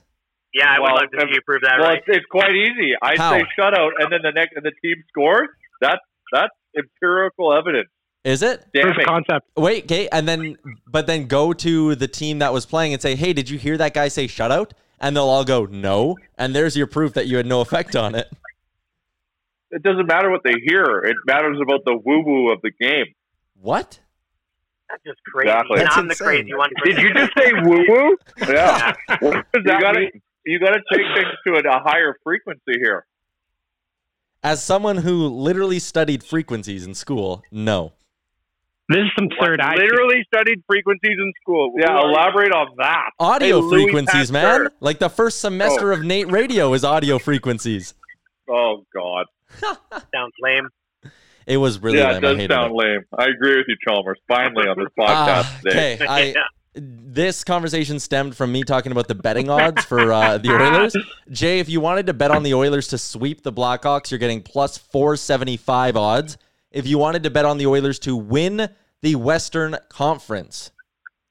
[0.54, 2.04] Yeah, I Well, would love to if- see you prove that well, right.
[2.06, 2.94] it's, it's quite easy.
[3.02, 3.32] I How?
[3.32, 5.48] say shutout, and then the next and the team scores.
[5.80, 6.02] That's
[6.34, 7.90] that's empirical evidence.
[8.24, 8.66] Is it?
[8.74, 9.06] Damn Proof it.
[9.08, 9.48] concept.
[9.58, 13.16] Wait, okay, and then but then go to the team that was playing and say,
[13.16, 16.78] "Hey, did you hear that guy say shutout?" And they'll all go, "No." And there's
[16.78, 18.28] your proof that you had no effect on it.
[19.72, 20.84] It doesn't matter what they hear.
[21.06, 23.06] It matters about the woo woo of the game.
[23.60, 24.00] What?
[24.90, 25.50] That's just crazy.
[25.50, 25.80] Exactly.
[25.80, 26.70] And That's I'm the crazy one.
[26.84, 28.18] Did you just say woo woo?
[28.54, 28.94] Yeah.
[29.22, 30.10] What does you gotta
[30.46, 30.54] mean?
[30.54, 33.06] you gotta take things to a, a higher frequency here.
[34.44, 37.94] As someone who literally studied frequencies in school, no.
[38.90, 39.76] This is some third eye.
[39.76, 39.84] shit.
[39.84, 41.74] Literally studied frequencies in school.
[41.78, 42.14] Yeah, Who are you?
[42.14, 43.12] elaborate on that.
[43.20, 44.68] Audio Hey, frequencies, man.
[44.82, 47.94] Like the first semester of NAIT Radio is audio frequencies.
[48.50, 49.28] Oh God.
[50.14, 50.68] Sounds lame.
[51.48, 52.16] It was really yeah, lame.
[52.16, 52.76] it I does hated sound it.
[52.76, 53.02] lame.
[53.18, 54.20] I agree with you, Chalmers.
[54.28, 55.96] Finally on this podcast Ah, today.
[55.96, 56.34] okay, I
[56.74, 60.96] this conversation stemmed from me talking about the betting odds for uh, the Oilers.
[61.32, 64.42] Jay, if you wanted to bet on the Oilers to sweep the Blackhawks, you're getting
[64.42, 66.38] plus 475 odds.
[66.72, 68.70] If you wanted to bet on the Oilers to win
[69.02, 70.72] the Western Conference,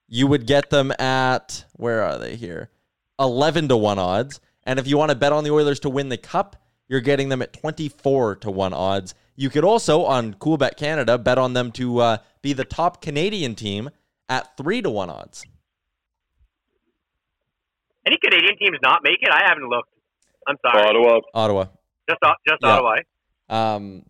[0.09, 2.71] you would get them at where are they here?
[3.19, 4.41] 11 to 1 odds.
[4.65, 7.31] And if you want to bet on the Oilers to win the cup, you're getting
[7.31, 9.15] them at 24 to 1 odds.
[9.37, 13.55] You could also on Coolbet Canada bet on them to uh, be the top Canadian
[13.55, 13.89] team
[14.31, 15.45] at 3 to 1 odds.
[18.07, 19.29] Any Canadian teams not make it?
[19.31, 19.91] I haven't looked.
[20.47, 20.89] I'm sorry.
[20.89, 21.21] Ottawa.
[21.35, 21.65] Ottawa.
[22.09, 22.71] Just just Yeah.
[22.71, 22.97] Ottawa.
[23.51, 24.07] Um,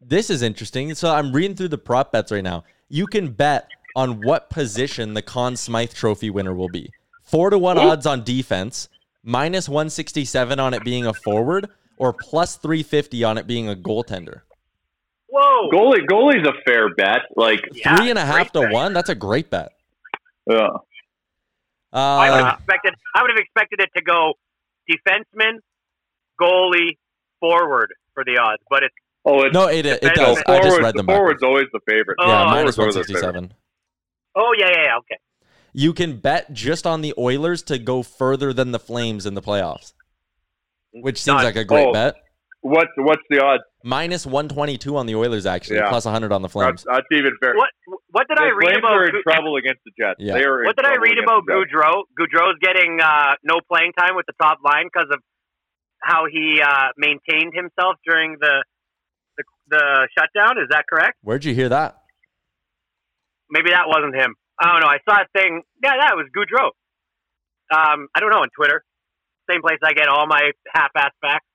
[0.00, 0.94] this is interesting.
[0.94, 2.64] So I'm reading through the prop bets right now.
[2.88, 6.90] You can bet on what position the Conn Smythe Trophy winner will be.
[7.24, 8.88] Four to one odds on defense,
[9.22, 14.40] minus 167 on it being a forward, or plus 350 on it being a goaltender.
[15.32, 15.70] Whoa.
[15.70, 17.20] Goalie goalie's a fair bet.
[17.36, 18.72] Like Yeah, Three and a half to bet.
[18.72, 18.92] one.
[18.92, 19.72] That's a great bet.
[20.48, 20.68] yeah.
[21.92, 22.94] I would Uh, have expected.
[23.14, 24.34] I would have expected it to go
[24.90, 25.58] defenseman,
[26.40, 26.98] goalie,
[27.40, 30.42] forward for the odds, but it's Oh, it's no, it it Defense- does.
[30.46, 31.42] I just read them the forward's backwards.
[31.42, 32.16] always the favorite.
[32.20, 33.34] Oh, Yeah, Oh, minus forward's always the favorite.
[33.34, 33.54] 167.
[34.36, 35.16] oh yeah yeah yeah okay.
[35.74, 39.42] You can bet just on the Oilers to go further than the Flames in the
[39.42, 39.92] playoffs,
[40.92, 41.44] which seems Nice.
[41.44, 41.92] like a great Oh.
[41.92, 42.16] bet.
[42.62, 43.62] What's what's the odds?
[43.82, 45.88] Minus 122 on the Oilers, actually, Yeah.
[45.88, 46.84] plus 100 on the Flames.
[46.84, 47.54] that's even fair.
[47.56, 47.70] What
[48.10, 48.92] what did I read Flames about?
[48.92, 50.16] are in Gu- trouble against the Jets.
[50.20, 50.34] Yeah.
[50.34, 51.44] They are What did I read about.
[51.48, 52.04] Gaudreau?
[52.18, 55.20] Gaudreau's getting uh, no playing time with the top line because of
[56.02, 58.64] how he uh, maintained himself during the,
[59.38, 60.58] the the shutdown.
[60.60, 61.16] Is that correct?
[61.22, 61.96] Where'd you hear that?
[63.50, 64.34] Maybe that wasn't him.
[64.60, 64.88] I don't know.
[64.92, 65.62] I saw a thing.
[65.82, 66.70] Yeah, that was Gaudreau.
[67.72, 68.84] Um, I don't know on Twitter.
[69.50, 71.46] Same place I get all my half-ass facts.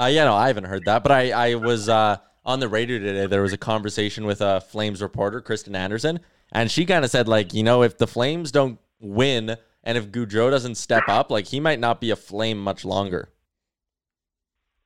[0.00, 2.98] Uh, yeah, no, I haven't heard that, but I, I was uh, on the radio
[2.98, 3.26] today.
[3.26, 6.20] There was a conversation with a Flames reporter, Kristen Anderson,
[6.52, 10.10] and she kind of said like, you know, if the Flames don't win and if
[10.10, 13.30] Gaudreau doesn't step up, like he might not be a Flame much longer.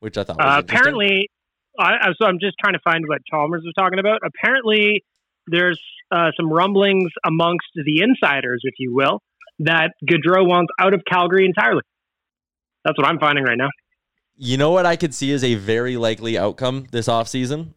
[0.00, 1.28] Which I thought was Uh, apparently,
[1.78, 4.20] I, I- so I'm just trying to find what Chalmers was talking about.
[4.24, 5.04] Apparently,
[5.46, 9.20] there's uh, some rumblings amongst the insiders, if you will,
[9.60, 11.82] that Gaudreau wants out of Calgary entirely.
[12.84, 13.68] That's what I'm finding right now.
[14.44, 17.74] You know what I could see as a very likely outcome this offseason?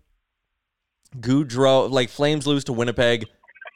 [1.20, 3.26] Gaudreau, like Flames lose to Winnipeg.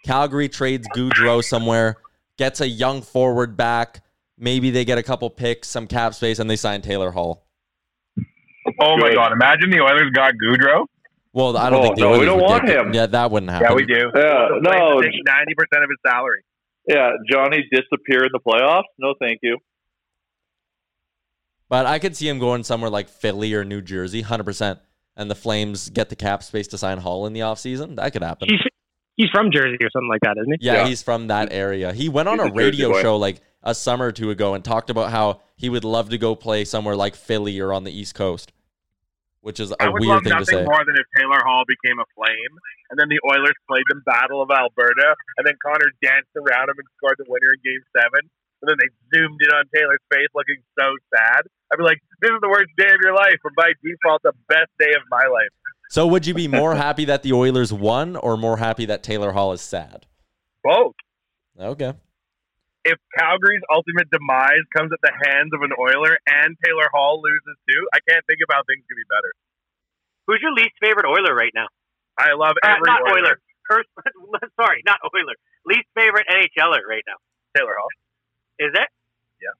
[0.06, 1.97] Calgary trades Gaudreau somewhere,
[2.39, 4.04] gets a young forward back.
[4.39, 7.45] Maybe they get a couple picks, some cap space, and they sign Taylor Hall.
[8.82, 9.34] Oh my god!
[9.34, 10.86] Imagine the Oilers got Gaudreau.
[11.32, 12.93] Well, I don't Oh, think the no, we don't would want get- him.
[12.93, 13.67] Yeah, that wouldn't happen.
[13.69, 14.10] Yeah, we do.
[14.15, 14.71] Yeah, no.
[14.99, 16.41] ninety percent of his salary.
[16.88, 18.84] Yeah, Johnny disappear in the playoffs?
[18.97, 19.60] No, thank you.
[21.69, 24.79] But I could see him going somewhere like Philly or New Jersey, 100%.
[25.15, 27.97] And the Flames get the cap space to sign Hall in the offseason.
[27.97, 28.47] That could happen.
[28.49, 28.62] He's
[29.17, 30.65] he's from Jersey or something like that, isn't he?
[30.65, 30.88] Yeah, Yeah.
[30.88, 31.91] he's from that area.
[31.91, 34.63] He went on He's a a radio show like a summer or two ago and
[34.63, 37.91] talked about how he would love to go play somewhere like Philly or on the
[37.91, 38.53] East Coast,
[39.41, 40.63] which is a I would weird love thing to nothing say.
[40.63, 42.53] more than if Taylor Hall became a Flame,
[42.89, 46.79] and then the Oilers played the Battle of Alberta, and then Connor danced around him
[46.79, 48.23] and scored the winner in Game Seven,
[48.63, 51.43] and then they zoomed in on Taylor's face, looking so sad.
[51.71, 54.34] I'd be like, "This is the worst day of your life," or by default, the
[54.47, 55.49] best day of my life.
[55.89, 59.32] So would you be more happy that the Oilers won or more happy that Taylor
[59.34, 60.05] Hall is sad?
[60.63, 60.95] Both.
[61.60, 61.93] Okay.
[62.86, 67.58] If Calgary's ultimate demise comes at the hands of an Oiler and Taylor Hall loses
[67.69, 69.32] too, I can't think of how things could be better.
[70.27, 71.67] Who's your least favorite Oiler right now?
[72.17, 73.36] I love Uh, every not Oiler.
[73.36, 73.41] Oiler.
[73.67, 73.89] First,
[74.60, 75.36] sorry, not Oiler.
[75.65, 77.17] Least favorite NHLer right now.
[77.55, 77.89] Taylor Hall
[78.60, 78.89] Is it?
[79.41, 79.53] Yeah.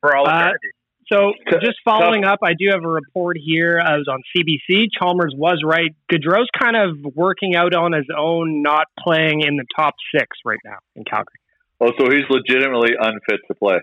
[0.00, 0.68] For all Uh, eternity.
[1.10, 3.80] So just following up, I do have a report here.
[3.80, 4.88] I was on CBC.
[4.98, 5.96] Chalmers was right.
[6.12, 10.60] Gaudreau's kind of working out on his own, not playing in the top six right
[10.64, 11.40] now in Calgary.
[11.80, 13.78] Oh, so he's legitimately unfit to play.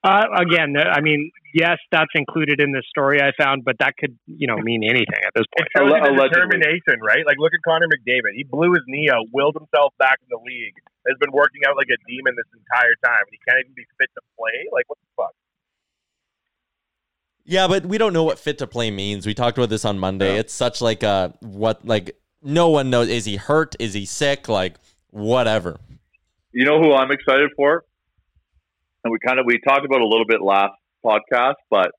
[0.00, 4.16] Uh, again, I mean, yes, that's included in this story I found, but that could,
[4.24, 5.92] you know, mean anything at this It point.
[5.92, 7.20] shows you the determination, right?
[7.28, 8.32] Like, look at Connor McDavid.
[8.32, 10.72] He blew his knee out, willed himself back in the league,
[11.04, 13.84] has been working out like a demon this entire time, and he can't even be
[14.00, 14.72] fit to play.
[14.72, 15.36] Like, what the fuck?
[17.50, 19.26] Yeah, but we don't know what fit to play means.
[19.26, 20.38] We talked about this on Monday.
[20.38, 23.08] It's such like a what like no one knows.
[23.08, 23.74] Is he hurt?
[23.80, 24.48] Is he sick?
[24.48, 24.76] Like
[25.10, 25.80] whatever.
[26.52, 27.84] You know who I'm excited for?
[29.02, 31.90] And we kind of we talked about a little bit last podcast, but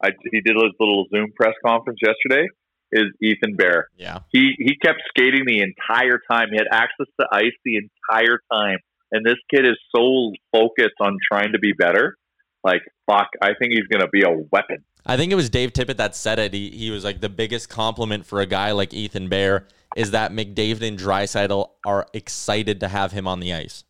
[0.00, 2.46] I, he did his little Zoom press conference yesterday.
[2.92, 3.88] Is Ethan Bear?
[3.96, 4.20] Yeah.
[4.30, 6.50] He he kept skating the entire time.
[6.52, 8.78] He had access to ice the entire time,
[9.10, 12.16] and this kid is so focused on trying to be better.
[12.64, 14.84] Like fuck, I think he's gonna be a weapon.
[15.06, 16.52] I think it was Dave Tippett that said it.
[16.52, 20.30] He, he was like the biggest compliment for a guy like Ethan Bear is that
[20.30, 23.84] McDavid and Draisaitl are excited to have him on the ice.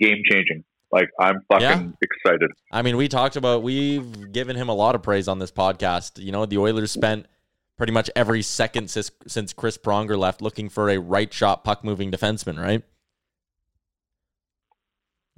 [0.00, 0.64] Game changing.
[0.92, 1.86] Like I'm fucking Yeah.
[2.02, 2.50] excited.
[2.72, 6.22] I mean, we talked about we've given him a lot of praise on this podcast.
[6.22, 7.26] You know, the Oilers spent
[7.76, 11.84] pretty much every second since, since Chris Pronger left looking for a right shot puck
[11.84, 12.82] moving defenseman, right?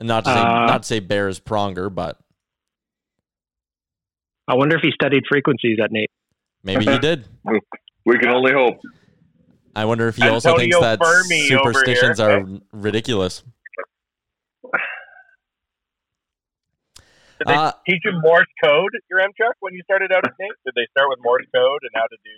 [0.03, 2.19] And not to say Uh, not to say Bear is Pronger, but
[4.49, 6.11] I wonder if he studied frequencies at NAIT.
[6.65, 7.25] maybe he did.
[8.05, 8.81] We can only hope.
[9.77, 13.45] I wonder if he also thinks that Fermi superstitions are ridiculous.
[17.39, 20.51] Did they Uh, teach you Morse code, Yaremchuk, when you started out at NAIT?
[20.67, 22.37] Did they start with Morse code and how to do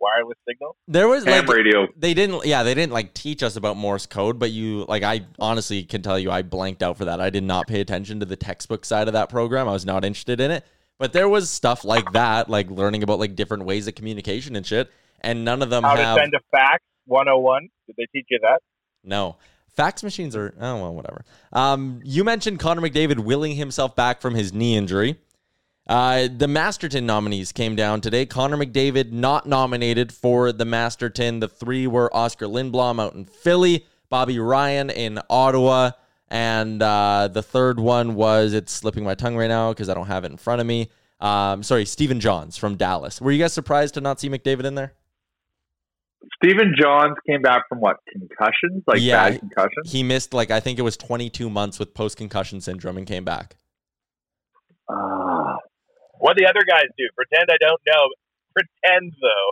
[0.00, 0.76] wireless signal?
[0.88, 1.86] There was Ham like radio.
[1.96, 5.26] they didn't yeah, they didn't like teach us about Morse code, but you like I
[5.38, 7.20] honestly can tell you I blanked out for that.
[7.20, 9.68] I did not pay attention to the textbook side of that program.
[9.68, 10.64] I was not interested in it.
[10.98, 14.64] But there was stuff like that, like learning about like different ways of communication and
[14.64, 17.68] shit, and none of them How have to send a fax 101?
[17.86, 18.60] Did they teach you that?
[19.04, 19.36] No.
[19.74, 21.24] Fax machines are oh well, whatever.
[21.52, 25.18] Um, you mentioned Connor McDavid willing himself back from his knee injury.
[25.86, 28.26] Uh, the Masterton nominees came down today.
[28.26, 31.40] Connor McDavid not nominated for the Masterton.
[31.40, 35.92] The three were Oskar Lindblom out in Philly, Bobby Ryan in Ottawa,
[36.28, 40.08] and uh, the third one was it's slipping my tongue right now because I don't
[40.08, 40.90] have it in front of me.
[41.20, 43.20] Um, sorry, Stephen Johns from Dallas.
[43.20, 44.92] Were you guys surprised to not see McDavid in there?
[46.42, 49.92] Stephen Johns came back from what concussions, like Yeah, bad concussions.
[49.92, 53.24] He missed like I think it was 22 months with post concussion syndrome and came
[53.24, 53.56] back.
[54.90, 55.35] Ah,
[56.18, 57.04] What the other guys do?
[57.14, 58.08] Pretend I don't know.
[58.54, 59.50] Pretend though.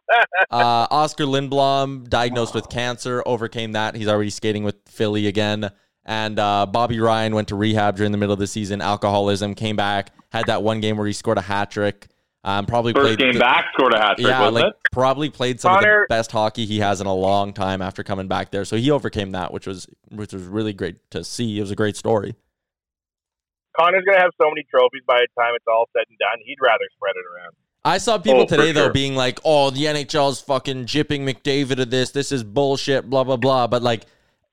[0.51, 3.95] Uh, Oskar Lindblom diagnosed with cancer, overcame that.
[3.97, 5.71] He's already skating with Philly again.
[6.05, 8.81] And uh, Bobby Ryan went to rehab during the middle of the season.
[8.81, 12.09] Alcoholism came back, had that one game where he scored a hat trick.
[12.45, 14.75] Um, probably First played game the- back, scored a hat trick, Yeah, wasn't like it?
[14.93, 18.29] probably played some of the best hockey he has in a long time after coming
[18.29, 18.67] back there.
[18.67, 21.57] So he overcame that, which was which was really great to see.
[21.59, 22.35] It was a great story.
[23.79, 26.39] Connor's gonna have so many trophies by the time it's all said and done.
[26.45, 27.55] He'd rather spread it around.
[27.85, 28.93] I saw people Oh, for today though sure.
[28.93, 32.13] being like, "Oh, the NHL's fucking jipping McDavid to this.
[32.13, 33.67] This is bullshit." Blah blah blah.
[33.67, 34.05] But like,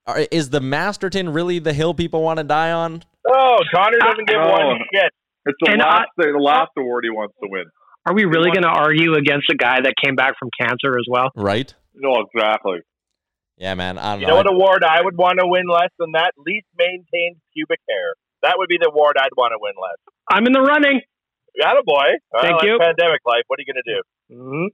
[0.07, 3.03] are, is the Masterton really the hill people want to die on?
[3.27, 4.49] Oh, Connor doesn't give No.
[4.49, 5.11] one shit.
[5.45, 7.65] It's the And last, the last award he wants to win.
[8.07, 11.05] Are we really going to argue against a guy that came back from cancer as
[11.07, 11.29] well?
[11.35, 11.73] Right?
[11.93, 12.79] No, exactly.
[13.57, 13.97] Yeah, man.
[13.99, 14.33] I don't You know.
[14.33, 16.31] know what award I would want to win less than that?
[16.37, 18.13] Least maintained pubic hair.
[18.43, 19.97] That would be the award I'd want to win less.
[20.29, 21.01] I'm in the running.
[21.61, 22.07] Got a boy.
[22.41, 22.77] Thank you.
[22.79, 23.43] Pandemic life.
[23.47, 24.01] What are you gonna do?
[24.35, 24.67] hmm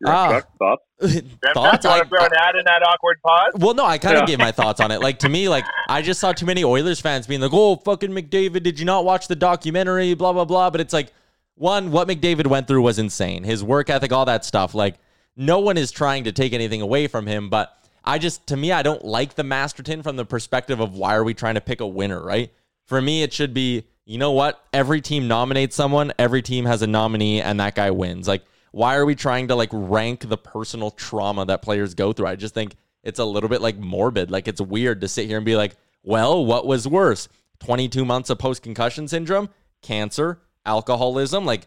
[0.00, 0.42] You're Ah.
[0.58, 0.82] Thoughts?
[1.00, 1.24] Thoughts?
[1.54, 3.52] You want I- to throw an ad in that awkward pause?
[3.56, 4.26] Well, no, I kind of Yeah.
[4.26, 5.00] gave my thoughts on it.
[5.00, 8.10] Like to me, like I just saw too many Oilers fans being like, "Oh, fucking
[8.10, 10.70] McDavid, did you not watch the documentary?" Blah blah blah.
[10.70, 11.12] But it's like,
[11.56, 13.42] one, what McDavid went through was insane.
[13.44, 14.74] His work ethic, all that stuff.
[14.74, 14.94] Like,
[15.36, 17.48] no one is trying to take anything away from him.
[17.50, 17.76] But
[18.08, 21.22] I just, to me, I don't like the Masterton from the perspective of why are
[21.22, 22.50] we trying to pick a winner, right?
[22.86, 24.64] For me, it should be, you know what?
[24.72, 26.14] Every team nominates someone.
[26.18, 28.26] Every team has a nominee, and that guy wins.
[28.26, 32.28] Like, why are we trying to like rank the personal trauma that players go through?
[32.28, 34.30] I just think it's a little bit like morbid.
[34.30, 37.28] Like it's weird to sit here and be like, well, what was worse?
[37.60, 39.50] 22 months of post concussion syndrome,
[39.82, 41.44] cancer, alcoholism?
[41.44, 41.66] Like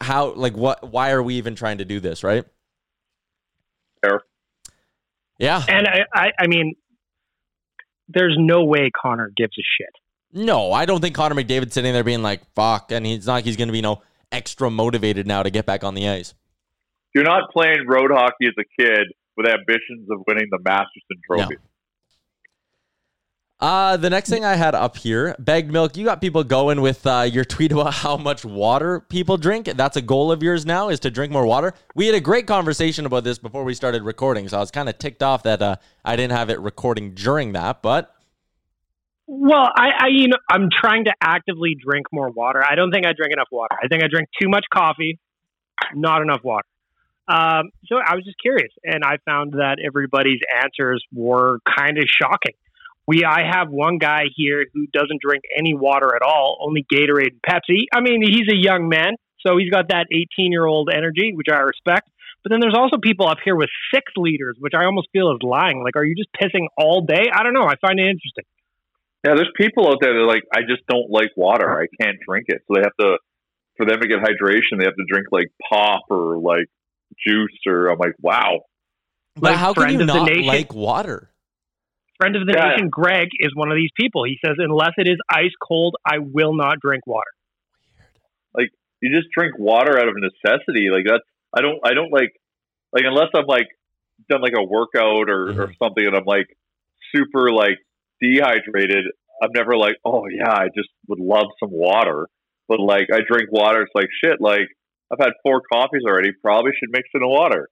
[0.00, 2.44] how like what why are we even trying to do this, right?
[5.40, 5.46] Fair.
[5.46, 5.64] Yeah.
[5.68, 6.74] And I, I, I mean,
[8.08, 9.90] there's no way Connor gives a shit.
[10.32, 13.44] No, I don't think Connor McDavid's sitting there being like, fuck, and he's not like
[13.44, 16.34] he's gonna be you know extra motivated now to get back on the ice.
[17.14, 21.56] You're not playing road hockey as a kid with ambitions of winning the Masterton Trophy.
[23.60, 25.94] Uh, the next thing I had up here, Bag Milk.
[25.94, 29.66] You got people going with uh, your tweet about how much water people drink.
[29.66, 31.74] That's a goal of yours now, is to drink more water.
[31.94, 34.88] We had a great conversation about this before we started recording, so I was kind
[34.88, 37.82] of ticked off that uh, I didn't have it recording during that.
[37.82, 38.14] But
[39.26, 42.64] Well, I, I, you know, I'm trying to actively drink more water.
[42.66, 43.76] I don't think I drink enough water.
[43.82, 45.18] I think I drink too much coffee,
[45.94, 46.66] not enough water.
[47.28, 52.04] Um, so I was just curious, and I found that everybody's answers were kind of
[52.08, 52.54] shocking.
[53.10, 57.34] We, I have one guy here who doesn't drink any water at all, only Gatorade
[57.34, 57.90] and Pepsi.
[57.92, 61.48] I mean, he's a young man, so he's got that 18 year old energy, which
[61.50, 62.08] I respect.
[62.44, 65.42] But then there's also people up here with six liters, which I almost feel is
[65.42, 65.82] lying.
[65.82, 67.24] Like, are you just pissing all day?
[67.34, 67.66] I don't know.
[67.66, 68.44] I find it interesting.
[69.26, 71.82] Yeah, there's people out there that are like, I just don't like water.
[71.82, 72.62] I can't drink it.
[72.68, 73.18] So they have to,
[73.76, 76.66] for them to get hydration, they have to drink like pop or like
[77.26, 78.60] juice or I'm like, wow.
[79.34, 81.30] but Like, how can you not like water?
[82.20, 82.72] Friend of the Yeah.
[82.72, 84.24] nation, Greg, is one of these people.
[84.24, 87.30] He says, unless it is ice cold, I will not drink water.
[88.54, 88.68] Like
[89.00, 90.90] you just drink water out of necessity.
[90.90, 92.32] Like that's, I don't, I don't like,
[92.92, 93.68] like unless I'm like
[94.28, 95.72] done like a workout or, or mm-hmm.
[95.82, 96.46] something and I'm like
[97.14, 97.78] super like
[98.20, 99.06] dehydrated,
[99.42, 102.28] I'm never like, oh yeah, I just would love some water.
[102.68, 104.40] But like I drink water, it's like shit.
[104.40, 104.68] Like
[105.10, 106.32] I've had four coffees already.
[106.42, 107.68] Probably should mix in the water.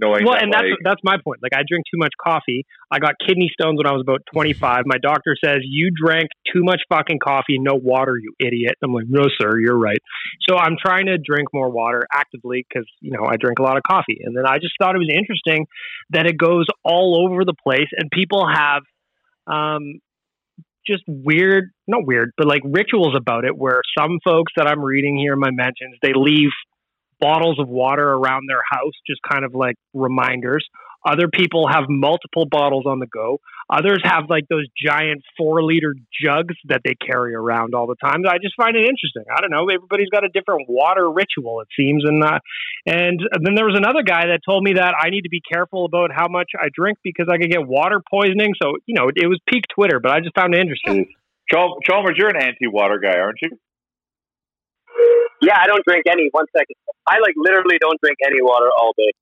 [0.00, 1.40] Knowing Well, that, and that's like, that's my point.
[1.42, 2.64] Like, I drink too much coffee.
[2.90, 4.84] I got kidney stones when I was about 25.
[4.86, 8.74] My doctor says you drank too much fucking coffee, no water, you idiot.
[8.82, 9.98] I'm like, no, sir, you're right.
[10.48, 13.76] So I'm trying to drink more water actively because you know I drink a lot
[13.76, 14.20] of coffee.
[14.24, 15.66] And then I just thought it was interesting
[16.10, 18.82] that it goes all over the place, and people have
[19.46, 20.00] um,
[20.86, 23.56] just weird, not weird, but like rituals about it.
[23.56, 26.50] Where some folks that I'm reading here in my mentions, they leave
[27.20, 30.66] bottles of water around their house, just kind of like reminders.
[31.04, 33.38] Other people have multiple bottles on the go.
[33.70, 38.20] Others have like those giant four liter jugs that they carry around all the time.
[38.28, 39.24] I just find it interesting.
[39.34, 39.64] I don't know.
[39.72, 42.04] Everybody's got a different water ritual, it seems.
[42.04, 42.38] And uh,
[42.84, 45.86] and then there was another guy that told me that I need to be careful
[45.86, 48.52] about how much I drink because I could get water poisoning.
[48.62, 51.06] So you know, it was peak Twitter, but I just found it interesting.
[51.50, 53.50] Chalmers, you're an anti-water guy, aren't you?
[55.42, 56.28] Yeah, I don't drink any.
[56.32, 56.76] One second.
[57.06, 59.12] I like literally don't drink any water all day.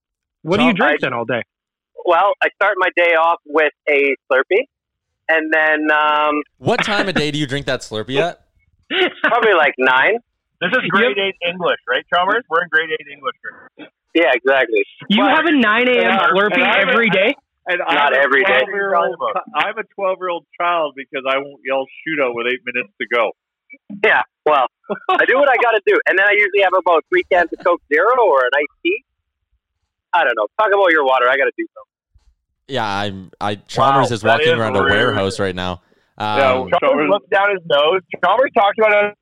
[0.42, 1.42] What do you drink then all day?
[2.04, 4.64] Well, I start my day off with a Slurpee,
[5.28, 8.40] and then um, What time of day do you drink that Slurpee at?
[9.22, 10.18] probably like nine.
[10.60, 12.42] This is grade eight English, right, Chalmers?
[12.48, 13.34] We're in grade eight English.
[13.78, 13.88] Right?
[14.14, 14.82] Yeah, exactly.
[15.08, 15.94] You But- have a 9 a.m.
[16.02, 17.34] Yeah, Slurpee and I'm a- every day?
[17.70, 18.54] And Not I'm every day.
[18.64, 23.06] I'm a 12 year old child because I won't yell shootout with eight minutes to
[23.14, 23.32] go.
[24.04, 24.66] Yeah, well,
[25.10, 27.50] I do what I got to do, and then I usually have about three cans
[27.52, 29.04] of Coke Zero or an iced tea.
[30.12, 30.46] I don't know.
[30.58, 31.28] Talk about your water.
[31.28, 31.98] I got to do something.
[32.68, 33.30] Yeah, I'm.
[33.40, 35.82] I Chalmers Wow, is walking is around a warehouse right now.
[36.16, 38.00] Um, yeah, Chalmers looks down his nose.
[38.24, 39.14] Chalmers talks about it.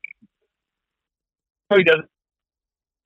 [1.75, 2.07] He doesn't.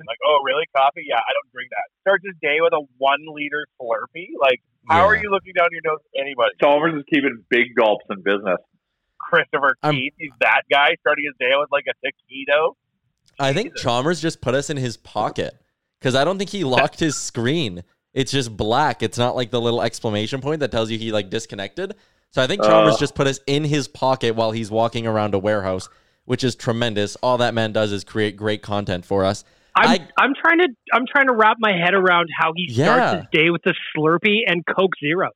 [0.08, 0.66] Like, oh, really?
[0.76, 1.06] Coffee?
[1.06, 1.86] Yeah, I don't drink that.
[2.02, 4.34] Starts his day with a one liter Slurpee.
[4.40, 6.54] Like, how are you looking down your nose at anybody?
[6.60, 8.58] Chalmers is keeping big gulps in business.
[9.32, 12.74] Christopher I'm- Keith, he's that guy starting his day with like a taquito.
[13.40, 15.54] I think Chalmers just put us in his pocket
[16.00, 17.84] because I don't think he locked his screen.
[18.14, 19.02] It's just black.
[19.02, 21.96] It's not like the little exclamation point that tells you he like disconnected.
[22.32, 23.00] So I think Chalmers Uh.
[23.00, 25.88] just put us in his pocket while he's walking around a warehouse,
[26.26, 27.16] which is tremendous.
[27.18, 29.44] All that man does is create great content for us.
[29.76, 32.68] I'm I- I, am trying to I'm trying to wrap my head around how he
[32.70, 32.86] Yeah.
[32.86, 35.30] starts his day with the Slurpee and Coke Zero.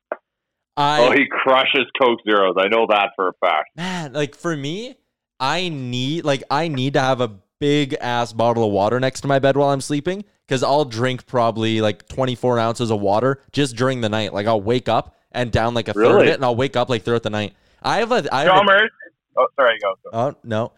[0.76, 2.54] I oh, he crushes Coke Zeros.
[2.58, 3.76] I know that for a fact.
[3.76, 4.96] man, like for me,
[5.40, 9.28] I need like I need to have a big ass bottle of water next to
[9.28, 13.76] my bed while I'm sleeping because I'll drink probably like 24 ounces of water just
[13.76, 14.32] during the night.
[14.32, 16.88] Like I'll wake up and down like a third of it, and I'll wake up
[16.88, 17.54] like throughout the night.
[17.82, 18.90] I have a I have a, Chalmers.
[19.38, 19.94] Oh, sorry, go.
[20.02, 20.10] go.
[20.12, 20.72] oh no,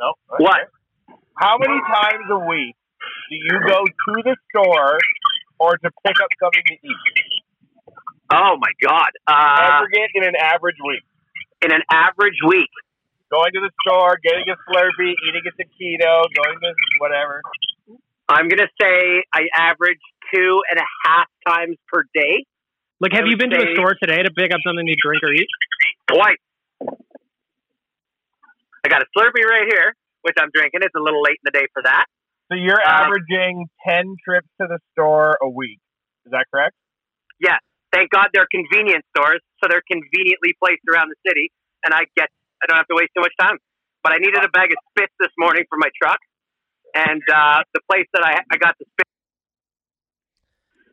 [0.00, 0.12] No.
[0.38, 0.58] What?
[1.36, 2.74] How many times a week
[3.30, 4.98] do you go to the store
[5.60, 7.37] or to pick up something to eat?
[8.30, 9.10] Oh my God!
[9.26, 9.32] Uh,
[9.80, 11.02] Aggregate in an average week.
[11.64, 12.68] in an average week,
[13.30, 17.42] Going to the store, getting a Slurpee, eating a taquito, going to whatever.
[18.28, 20.00] I'm gonna say I average
[20.34, 22.44] two and a half times per day.
[23.00, 24.96] Like, have you would been to a say- store today to pick up something to
[25.00, 25.46] drink or eat?
[26.12, 26.36] Twice.
[28.84, 30.80] I got a Slurpee right here, which I'm drinking.
[30.82, 32.04] It's a little late in the day for that.
[32.50, 35.80] So you're Uh, averaging 10 trips to the store a week.
[36.24, 36.74] Is that correct?
[37.40, 37.58] Yeah.
[37.92, 41.50] Thank God they're convenience stores, so they're conveniently placed around the city,
[41.84, 42.28] and I get
[42.62, 43.56] I don't have to waste too much time.
[44.02, 46.20] But I needed a bag of spits this morning for my truck,
[46.94, 49.08] and uh, the place that I I got the spits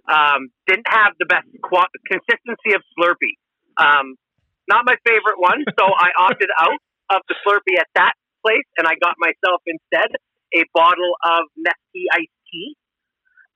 [0.08, 3.36] um, didn't have the best qua consistency of Slurpee.
[3.78, 4.16] Um,
[4.70, 6.80] not my favorite one, so I opted out
[7.12, 8.14] of the Slurpee at that
[8.46, 10.10] place, and I got myself instead
[10.54, 12.76] a bottle of Nestea iced tea.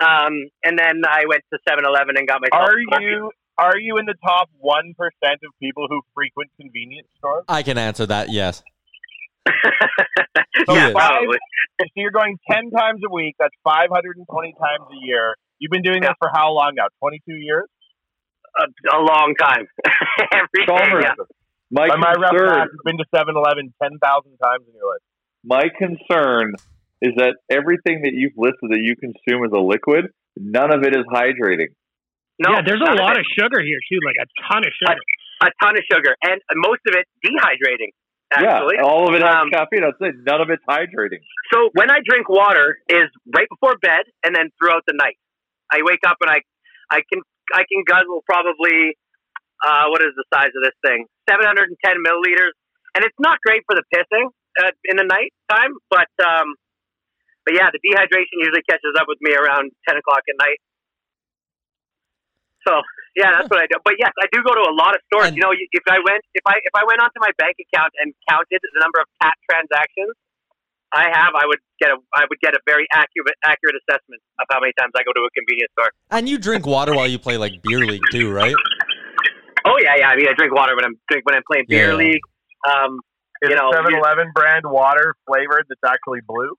[0.01, 0.33] Um,
[0.63, 2.69] and then I went to 7-Eleven and got myself.
[2.69, 7.43] Are you are you in the top 1% of people who frequent convenience stores?
[7.49, 8.29] I can answer that.
[8.29, 8.63] Yes,
[10.65, 10.91] So Yeah.
[10.93, 11.37] five- Probably.
[11.81, 13.35] so you're going 10 times a week.
[13.39, 15.35] That's 520 times a year.
[15.59, 16.09] You've been doing Yeah.
[16.09, 16.87] that for how long now?
[16.99, 17.65] 22 years?
[18.59, 19.67] a, a long time.
[20.33, 21.13] Every day, Chalmers, yeah.
[21.69, 25.03] my my rough concern, math, you've been to 7-Eleven 10,000 times in your life.
[25.43, 26.53] my concern
[27.01, 30.95] is that everything that you've listed that you consume as a liquid, none of it
[30.95, 31.71] is hydrating.
[32.39, 33.23] No, yeah, there's a lot it.
[33.23, 34.99] of sugar here too, like a ton of sugar.
[35.43, 37.91] a ton of sugar, and most of it dehydrating.
[38.31, 39.83] Actually, yeah, all of it has Um, caffeine.
[39.83, 41.19] I'd say none of it's hydrating.
[41.51, 45.17] So when I drink water is right before bed and then throughout the night.
[45.71, 46.41] I wake up and I
[46.89, 47.21] I can
[47.53, 48.97] I can guzzle probably
[49.65, 51.05] uh, what is the size of this thing?
[51.29, 52.55] 710 milliliters,
[52.95, 54.29] and it's not great for the pissing
[54.63, 56.55] uh, in the night time, but um,
[57.49, 60.61] but yeah, the dehydration usually catches up with me around 10 o'clock at night.
[62.67, 62.77] So
[63.17, 63.81] yeah, that's what I do.
[63.81, 65.33] But yes, I do go to a lot of stores.
[65.33, 67.89] And- you know, if I went if I if I went onto my bank account
[67.97, 70.13] and counted the number of cat transactions
[70.93, 74.45] I have, I would get a I would get a very accurate accurate assessment of
[74.53, 75.89] how many times I go to a convenience store.
[76.13, 78.53] and you drink water while you play like beer league too, right?
[79.65, 80.09] Oh yeah, yeah.
[80.13, 81.97] I mean, I drink water when I'm drink when I'm playing beer Yeah.
[81.97, 82.21] league.
[82.69, 82.99] Um,
[83.41, 86.53] Is You know, 7-Eleven brand water flavored that's actually blue?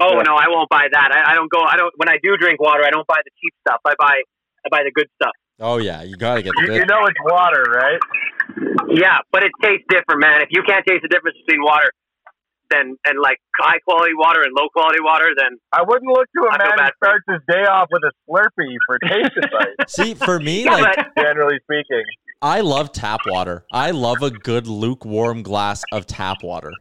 [0.00, 0.22] Oh Yeah.
[0.26, 1.08] no, I won't buy that.
[1.12, 1.60] I, I don't go.
[1.62, 1.92] I don't.
[1.96, 3.80] When I do drink water, I don't buy the cheap stuff.
[3.86, 4.22] I buy
[4.64, 5.32] I buy the good stuff.
[5.60, 8.00] Oh yeah, you gotta get the You, you know it's water, right?
[8.88, 10.42] Yeah, but it tastes different, man.
[10.42, 11.92] If you can't taste the difference between water,
[12.70, 16.48] then and like high quality water and low quality water, then I wouldn't look to
[16.48, 20.14] a I man who starts his day off with a Slurpee for taste advice, See,
[20.14, 22.04] for me, Yeah, like but- generally speaking.
[22.42, 23.64] I love tap water.
[23.70, 26.72] I love a good lukewarm glass of tap water.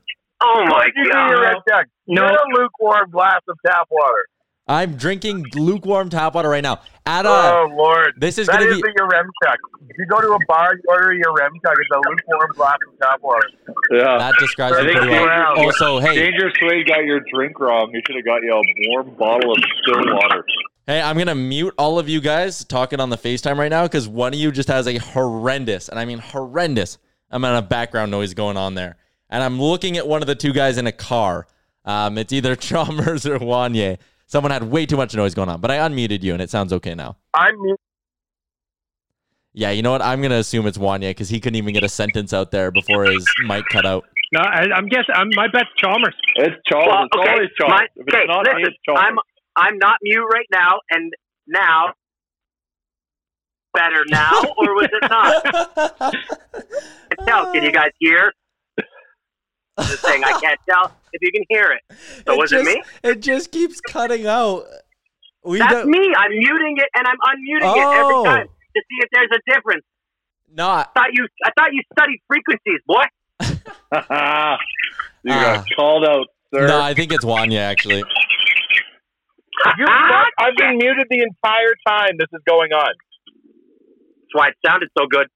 [0.41, 1.63] Oh my you do your red god.
[1.69, 1.87] check?
[2.07, 2.21] No.
[2.27, 4.25] Get a lukewarm glass of tap water.
[4.67, 6.81] I'm drinking lukewarm tap water right now.
[7.05, 9.57] At a, oh Lord, this is that gonna is be- the your rem check.
[9.89, 11.73] If you go to a bar, you order your rem check.
[11.79, 13.47] It's a lukewarm glass of tap water.
[13.91, 14.19] Yeah.
[14.19, 15.25] that describes I it think pretty well.
[15.25, 15.57] around.
[15.57, 17.89] Also, hey, Dangerous Wade got your drink wrong.
[17.91, 20.43] He should have got you a warm bottle of still water.
[20.85, 24.07] hey, I'm gonna mute all of you guys talking on the FaceTime right now because
[24.07, 26.99] one of you just has a horrendous, and I mean horrendous,
[27.31, 28.97] amount of background noise going on there.
[29.29, 31.47] And I'm looking at one of the two guys in a car.
[31.85, 33.97] Um, it's either Chalmers or Wanye.
[34.25, 36.71] Someone had way too much noise going on, but I unmuted you and it sounds
[36.73, 37.17] okay now.
[37.33, 37.79] I'm mute.
[39.53, 40.03] Yeah, you know what?
[40.03, 43.05] I'm gonna assume it's Wanye because he couldn't even get a sentence out there before
[43.05, 44.05] his mic cut out.
[44.31, 45.15] No, I, I'm guessing.
[45.15, 46.13] I'm, my bet's Chalmers.
[46.35, 46.87] It's Chalmers.
[46.87, 47.71] Well, it's okay, always Charles.
[47.71, 49.01] my- if it's okay, not listen, me, it's Charles.
[49.03, 49.15] I'm
[49.55, 51.11] I'm not mute right now, and
[51.47, 51.93] now
[53.73, 56.13] better now, or was it not?
[57.27, 58.31] Tell, can you guys hear?
[59.79, 60.23] The thing.
[60.23, 61.81] I can't tell if you can hear it.
[62.25, 62.81] So was just, it me?
[63.03, 64.65] It just keeps cutting out.
[65.43, 66.13] We That's don't- me.
[66.17, 68.23] I'm muting it and I'm unmuting it Oh.
[68.25, 69.85] every time to see if there's a difference.
[70.53, 70.91] Not.
[70.95, 73.03] I- I thought you I thought you studied frequencies, boy.
[75.23, 75.63] you got ah.
[75.75, 76.67] called out, sir.
[76.67, 78.03] no, I think it's Wanye actually.
[79.77, 82.91] You're not- I've been muted the entire time this is going on.
[82.91, 85.27] That's why it sounded so good.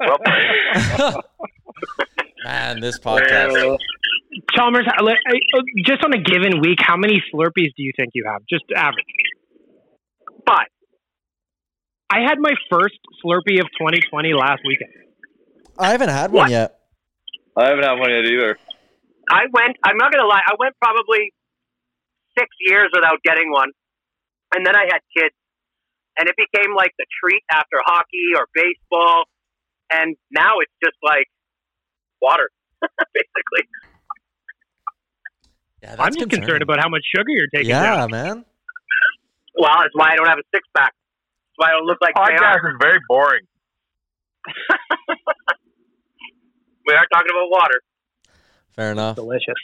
[2.44, 3.78] Man, this podcast.
[4.54, 7.92] Chalmers, I- like, I- uh, just on a given week, how many Slurpees do you
[7.96, 8.42] think you have?
[8.48, 9.04] Just average.
[10.46, 10.68] Five.
[12.10, 14.92] I had my first Slurpee of 2020 last weekend.
[15.78, 16.78] I haven't had one yet.
[17.56, 18.58] I haven't had one yet either.
[19.30, 19.76] I went.
[19.84, 20.40] I'm not gonna lie.
[20.46, 21.32] I went probably
[22.38, 23.70] six years without getting one,
[24.54, 25.34] and then I had kids,
[26.18, 29.24] and it became like the treat after hockey or baseball,
[29.92, 31.26] and now it's just like
[32.20, 32.50] water,
[33.14, 33.68] basically.
[35.82, 38.10] Yeah, I'm just concerned about how much sugar you're taking Yeah, down.
[38.10, 38.44] man.
[39.56, 40.92] Well, that's why I don't have a six pack.
[40.92, 42.68] That's why I don't look like Podcast JR.
[42.70, 43.42] is very boring.
[46.86, 47.82] We are talking about water.
[48.74, 49.16] Fair enough.
[49.16, 49.54] Delicious.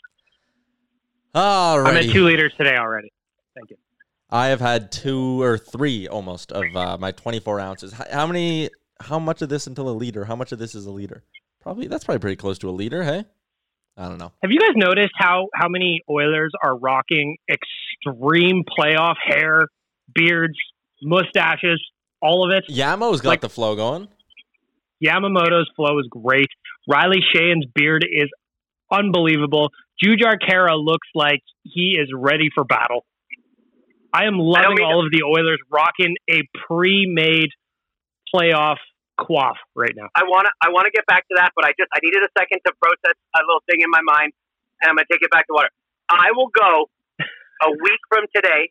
[1.34, 2.04] All I'm right.
[2.06, 3.10] at two liters today already.
[3.56, 3.76] Thank you.
[4.28, 7.92] I have had two or three almost of uh, my 24 ounces.
[7.94, 8.68] How, how many?
[9.00, 10.24] How much of this until a liter?
[10.26, 11.24] How much of this is a liter?
[11.64, 13.02] Probably that's probably pretty close to a liter.
[13.02, 13.24] Hey,
[13.96, 14.32] I don't know.
[14.42, 19.68] Have you guys noticed how how many Oilers are rocking extreme playoff hair,
[20.14, 20.58] beards,
[21.02, 21.82] mustaches,
[22.20, 22.70] all of it?
[22.70, 24.08] Yamo's got the flow going.
[25.02, 26.48] Yamamoto's flow is great.
[26.86, 28.28] Riley Sheahan's beard is
[28.92, 29.70] unbelievable.
[30.04, 33.06] Jujhar Khaira looks like he is ready for battle.
[34.12, 37.48] I am loving mean all of the Oilers rocking a pre-made
[38.34, 38.76] playoff
[39.18, 40.08] quaff right now.
[40.14, 42.22] I want to I want to get back to that, but I just I needed
[42.22, 44.32] a second to process a little thing in my mind,
[44.82, 45.70] and I'm gonna take it back to water.
[46.10, 46.90] I will go
[47.62, 48.70] a week from today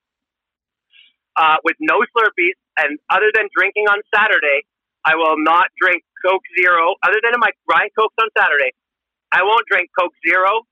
[1.38, 4.66] uh, with no Slurpees, and other than drinking on Saturday,
[5.06, 6.96] I will not drink Coke Zero.
[7.04, 8.72] Other than my Ryan Cokes on Saturday,
[9.32, 10.64] I won't drink Coke Zero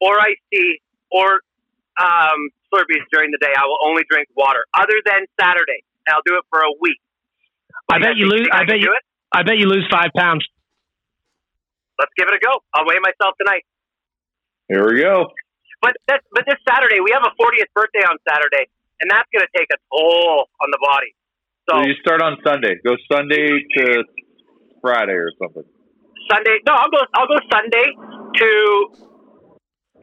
[0.00, 0.80] or iced tea
[1.12, 1.40] or
[2.00, 3.52] um, Slurpees during the day.
[3.56, 4.66] I will only drink water.
[4.74, 7.00] Other than Saturday, and I'll do it for a week.
[7.90, 8.48] I bet you lose.
[8.52, 8.92] I I bet you.
[8.92, 9.02] it?
[9.32, 10.46] I bet you lose five pounds.
[11.98, 12.62] Let's give it a go.
[12.74, 13.64] I'll weigh myself tonight.
[14.68, 15.32] Here we go.
[15.80, 18.66] But that, but this Saturday we have a 40th birthday on Saturday,
[19.00, 21.14] and that's going to take a toll on the body.
[21.68, 22.76] So you start on Sunday.
[22.84, 24.04] Go Sunday to
[24.80, 25.64] Friday or something.
[26.30, 27.00] Sunday, no, I'll go.
[27.14, 28.48] I'll go Sunday to.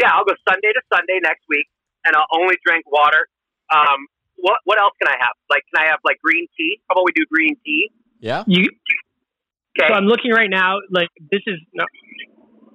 [0.02, 1.68] Yeah, I'll go Sunday to Sunday next week,
[2.06, 3.28] and I'll only drink water.
[3.74, 4.08] Um,
[4.38, 5.34] what what else can I have?
[5.50, 6.80] Like, can I have like green tea?
[6.90, 7.90] How about we do green tea?
[8.20, 8.44] Yeah.
[8.48, 8.70] You.
[9.78, 9.88] Okay.
[9.88, 10.78] So I'm looking right now.
[10.92, 11.86] Like this is no.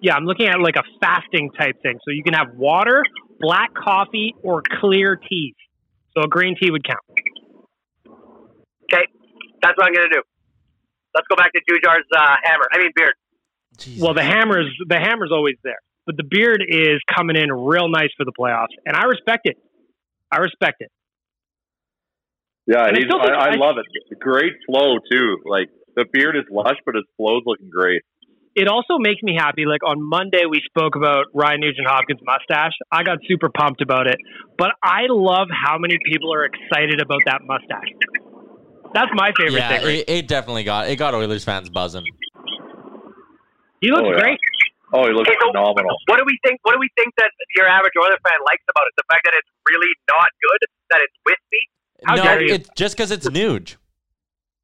[0.03, 1.99] Yeah, I'm looking at like a fasting type thing.
[2.05, 3.03] So you can have water,
[3.39, 5.55] black coffee, or clear teas.
[6.17, 7.05] So a green tea would count.
[8.93, 9.05] Okay,
[9.63, 10.23] that's what I'm going to do.
[11.15, 12.65] Let's go back to Jujhar's uh, hammer.
[12.73, 13.15] I mean beard.
[13.99, 18.11] Well, the hammer's the hammer's always there, but the beard is coming in real nice
[18.17, 19.57] for the playoffs, and I respect it.
[20.31, 20.91] I respect it.
[22.67, 23.87] Yeah, And I he's, still think- I, I I- love it.
[24.21, 25.39] Great flow too.
[25.45, 28.03] Like the beard is lush, but his flow's looking great.
[28.57, 29.65] It also makes me happy.
[29.65, 32.73] Like on Monday, we spoke about Ryan Nugent Hopkins' mustache.
[32.91, 34.17] I got super pumped about it,
[34.59, 37.89] but I love how many people are excited about that mustache.
[38.93, 39.87] That's my favorite Yeah, thing.
[39.87, 39.99] Right?
[40.03, 42.05] it, it definitely got it got Oilers fans buzzing.
[43.81, 44.19] he looks Oh, yeah.
[44.21, 44.41] great.
[44.93, 45.95] Oh, he looks Okay, so phenomenal.
[46.11, 46.59] What do we think?
[46.67, 48.95] What do we think that your average Oiler fan likes about it?
[48.99, 51.63] The fact that it's really not good, that it's wispy.
[52.05, 52.55] How no, dare you?
[52.55, 53.77] it's just because it's Nuge.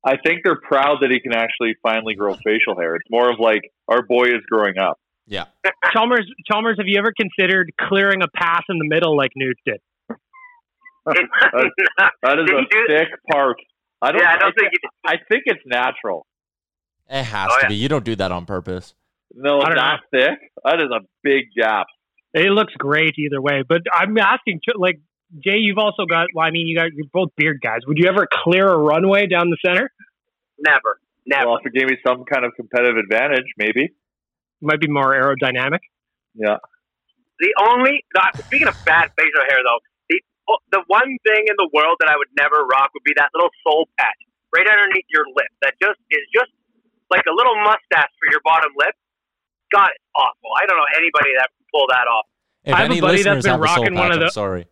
[0.04, 2.94] I think they're proud that he can actually finally grow facial hair.
[2.96, 4.98] It's more of like our boy is growing up.
[5.26, 5.46] Yeah.
[5.92, 9.80] Chalmers, Chalmers, have you ever considered clearing a pass in the middle like Nuge did?
[11.06, 11.16] That-
[12.22, 13.56] that is Did a do thick part.
[14.02, 14.20] I don't.
[14.20, 14.90] Yeah, I don't I think he did.
[15.04, 16.26] I think it's natural.
[17.08, 17.68] It has Oh, to yeah.
[17.68, 17.74] be.
[17.76, 18.94] You don't do that on purpose.
[19.34, 20.38] No, I don't that thick.
[20.64, 21.86] That is a big gap.
[22.34, 23.62] It looks great either way.
[23.68, 24.98] But I'm asking, like
[25.34, 26.28] Jay, you've also got.
[26.34, 27.80] Well, I mean, you got you're both beard guys.
[27.86, 29.90] Would you ever clear a runway down the center?
[30.58, 31.50] Never, never.
[31.50, 33.92] Well, if it gave me some kind of competitive advantage, maybe.
[34.62, 35.84] Might be more aerodynamic.
[36.34, 36.56] Yeah.
[37.38, 41.56] The only not, speaking of bad facial hair, though, the oh, the one thing in
[41.58, 44.16] the world that I would never rock would be that little soul patch
[44.54, 45.52] right underneath your lip.
[45.60, 46.48] That just is just
[47.10, 48.94] like a little mustache for your bottom lip.
[49.74, 50.50] God, it's awful.
[50.56, 52.26] I don't know anybody that can pull that off.
[52.64, 54.22] If I have a any buddy that's listeners been have a rocking one patch, of
[54.22, 54.66] I'm sorry.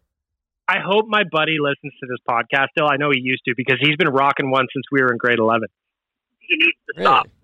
[0.67, 2.89] I hope my buddy listens to this podcast still.
[2.91, 5.39] I know he used to because he's been rocking one since we were in grade
[5.39, 5.69] 11.
[6.41, 7.05] He needs to Really?
[7.05, 7.29] stop.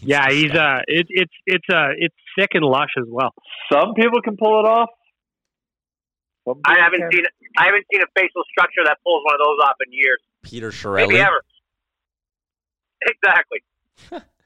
[0.00, 3.34] Yeah, he's uh, it, it's it's uh, it's thick and lush as well.
[3.70, 4.88] Some people can pull it off.
[6.64, 7.12] I haven't can't.
[7.14, 7.24] seen
[7.58, 10.18] I haven't seen a facial structure that pulls one of those off in years.
[10.42, 11.42] Peter Maybe ever.
[13.06, 13.62] Exactly.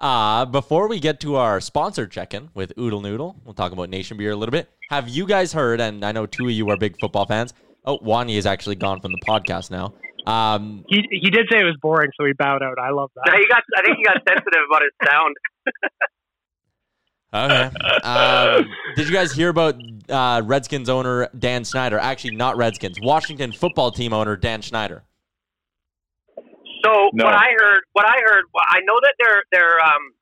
[0.00, 4.16] Uh, before we get to our sponsor check-in with Oodle Noodle, we'll talk about Nation
[4.16, 4.70] Beer a little bit.
[4.88, 7.52] Have you guys heard, and I know two of you are big football fans.
[7.84, 9.92] Oh, Wanye is actually gone from the podcast now.
[10.26, 12.78] Um, He he did say it was boring, so he bowed out.
[12.78, 13.38] I love No, that.
[13.40, 13.62] he got.
[13.76, 15.36] I think he got sensitive about his sound.
[17.34, 17.70] okay.
[18.06, 19.76] Um, did you guys hear about
[20.08, 21.98] uh, Redskins owner Dan Snyder?
[21.98, 22.98] Actually, not Redskins.
[23.02, 25.04] Washington football team owner Dan Snyder.
[26.84, 27.24] So No.
[27.26, 30.14] what I heard, what I heard, I know that they're they're um,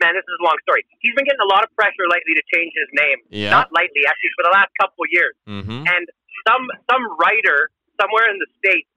[0.00, 0.86] man, this is a long story.
[1.00, 3.18] He's been getting a lot of pressure lately to change his name.
[3.30, 3.50] Yeah.
[3.50, 5.34] Not lately, actually, for the last couple of years.
[5.48, 5.84] Mm-hmm.
[5.90, 6.04] And
[6.46, 8.88] some some writer somewhere in the states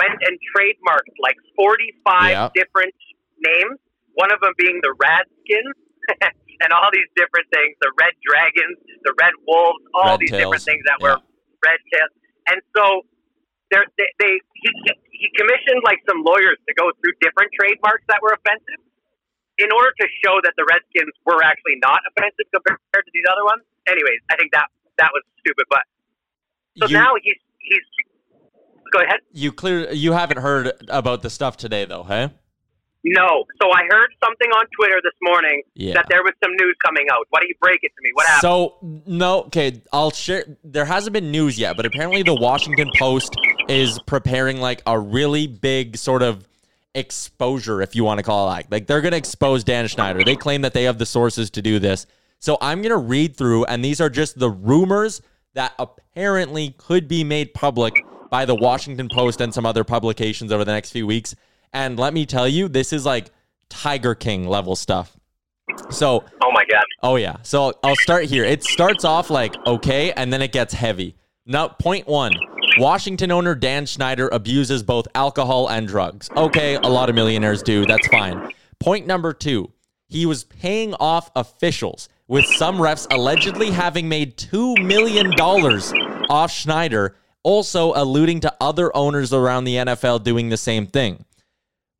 [0.00, 2.48] went and trademarked like forty five Yeah.
[2.56, 2.94] different
[3.38, 3.78] names.
[4.16, 5.76] One of them being the Radskins.
[6.58, 10.40] And all these different things, the red dragons, the red wolves, all Red these tails.
[10.56, 11.20] different things that were
[11.60, 12.08] red tails.
[12.48, 13.04] And so
[13.70, 14.68] there, they, they he,
[15.10, 18.80] he commissioned like some lawyers to go through different trademarks that were offensive
[19.58, 23.44] in order to show that the Redskins were actually not offensive compared to these other
[23.44, 23.62] ones.
[23.88, 25.64] Anyways, I think that that was stupid.
[25.70, 25.84] But
[26.78, 27.86] so You- now he's he's
[28.92, 29.20] go ahead.
[29.32, 29.90] You clear.
[29.92, 32.30] You haven't heard about the stuff today, though, hey?
[33.08, 33.44] No.
[33.62, 35.94] So I heard something on Twitter this morning Yeah.
[35.94, 37.24] that there was some news coming out.
[37.30, 38.10] Why don't you break it to me?
[38.14, 38.40] What happened?
[38.42, 40.44] So no, okay, I'll share.
[40.64, 43.36] There hasn't been news yet, but apparently the Washington Post
[43.68, 46.46] is preparing like a really big sort of
[46.94, 48.66] exposure, if you want to call it like.
[48.70, 50.24] Like they're gonna expose Dan Snyder.
[50.24, 52.06] They claim that they have the sources to do this.
[52.38, 55.22] So I'm gonna read through, and these are just the rumors
[55.54, 60.64] that apparently could be made public by the Washington Post and some other publications over
[60.64, 61.34] the next few weeks.
[61.72, 63.30] And let me tell you, this is like
[63.68, 65.16] Tiger King level stuff.
[65.90, 66.84] So oh my god.
[67.02, 67.36] Oh yeah.
[67.42, 68.44] So I'll start here.
[68.44, 71.16] It starts off like okay, and then it gets heavy.
[71.44, 72.32] Now, point one.
[72.78, 76.28] Washington owner Dan Snyder abuses both alcohol and drugs.
[76.36, 77.86] Okay, a lot of millionaires do.
[77.86, 78.52] That's fine.
[78.78, 79.72] Point number two.
[80.08, 85.32] He was paying off officials, with some refs allegedly having made $2 million
[86.28, 91.24] off Snyder, also alluding to other owners around the NFL doing the same thing.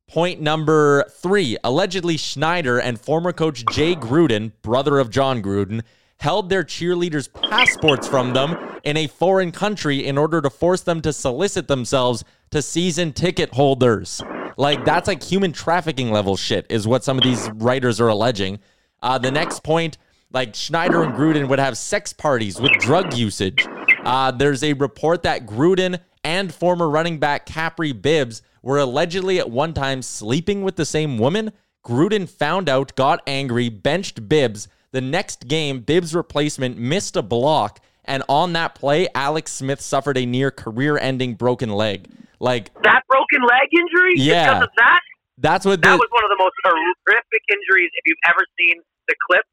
[0.07, 5.81] Point number three allegedly, Snyder and former coach Jay Gruden, brother of Jon Gruden,
[6.19, 11.01] held their cheerleaders' passports from them in a foreign country in order to force them
[11.01, 14.21] to solicit themselves to season ticket holders.
[14.57, 18.59] Like, that's like human trafficking level shit, is what some of these writers are alleging.
[19.01, 19.97] Uh, the next point,
[20.31, 23.67] like, Snyder and Gruden would have sex parties with drug usage.
[24.03, 29.49] Uh, there's a report that Gruden and former running back Kapri Bibbs were allegedly at
[29.49, 31.51] one time sleeping with the same woman.
[31.85, 34.67] Gruden found out, got angry, benched Bibbs.
[34.91, 40.17] The next game, Bibbs' replacement missed a block, and on that play, Alex Smith suffered
[40.17, 42.07] a near career ending broken leg.
[42.39, 44.13] Like, That broken leg injury?
[44.15, 44.45] Yeah.
[44.53, 44.99] Because of that?
[45.39, 47.89] that's what That the, was one of the most horrific injuries.
[47.93, 49.43] If you've ever seen the clip,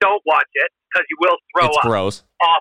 [0.00, 1.82] don't watch it because you will throw it's up.
[1.84, 2.22] gross.
[2.42, 2.60] Awful.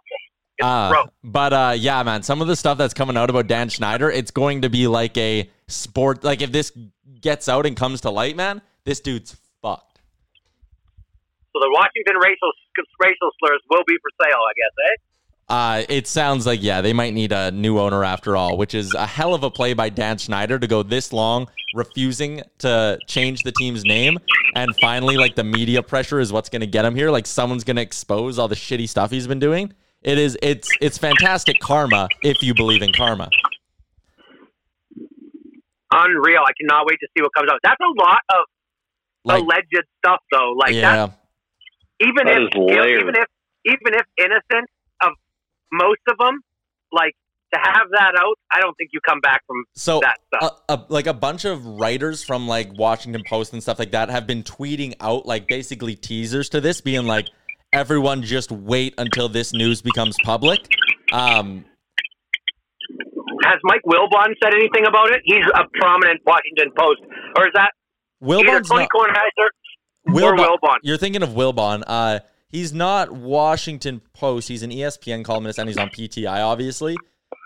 [0.58, 1.08] It's Uh, gross.
[1.24, 4.32] but uh, yeah, man, some of the stuff that's coming out about Dan Snyder, it's
[4.32, 6.24] going to be like a sport.
[6.24, 6.72] Like if this
[7.20, 9.38] gets out and comes to light, man, this dude's.
[11.54, 12.52] So the Washington racial
[13.02, 14.96] racial slurs will be for sale, I guess, eh?
[15.50, 18.94] Uh, it sounds like yeah, they might need a new owner after all, which is
[18.94, 23.44] a hell of a play by Dan Snyder to go this long, refusing to change
[23.44, 24.18] the team's name,
[24.56, 27.12] and finally, like the media pressure is what's going to get him here.
[27.12, 29.74] Like someone's going to expose all the shitty stuff he's been doing.
[30.04, 33.30] It is it's it's fantastic karma if you believe in karma.
[35.92, 36.44] Unreal.
[36.48, 37.60] I cannot wait to see what comes out.
[37.62, 38.46] That's a lot of
[39.26, 40.54] Like alleged stuff, though.
[40.58, 41.21] Like yeah, that,
[42.02, 43.02] even That if is layered.
[43.02, 43.28] even if
[43.66, 44.70] even if innocent
[45.04, 45.12] of
[45.72, 46.40] most of them,
[46.92, 47.14] like
[47.54, 50.62] to have that out, I don't think you come back from so that stuff.
[50.70, 54.10] a, a, like a bunch of writers from like Washington Post and stuff like that
[54.10, 57.28] have been tweeting out like basically teasers to this, being like,
[57.74, 60.60] everyone just wait until this news becomes public.
[61.12, 61.66] Um,
[63.44, 65.22] Has Mike Wilbon said anything about it?
[65.26, 67.02] He's a prominent Washington Post,
[67.36, 67.72] or is that
[68.24, 69.48] either Wilbon's Tony not, Kornheiser
[70.08, 70.78] or Wilbon?
[70.84, 71.84] You're thinking of Wilbon.
[71.86, 74.48] Uh, he's not Washington Post.
[74.48, 76.96] He's an ESPN columnist and he's on PTI, obviously.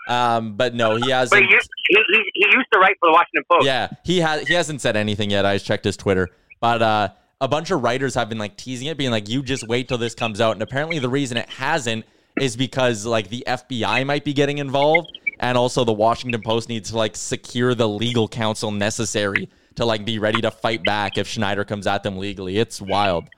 [0.08, 1.30] Um, but no, he hasn't.
[1.30, 1.96] But he, used- he,
[2.34, 3.66] he, used to write for the Washington Post.
[3.66, 4.46] Yeah, he has.
[4.46, 5.44] He hasn't said anything yet.
[5.44, 6.28] I just checked his Twitter,
[6.60, 7.08] but uh,
[7.40, 9.98] a bunch of writers have been like teasing it, being like, "You just wait till
[9.98, 12.04] this comes out." And apparently, the reason it hasn't
[12.40, 15.08] is because like the FBI might be getting involved,
[15.40, 20.04] and also the Washington Post needs to like secure the legal counsel necessary to like
[20.04, 22.58] be ready to fight back if Snyder comes at them legally.
[22.58, 23.28] It's wild.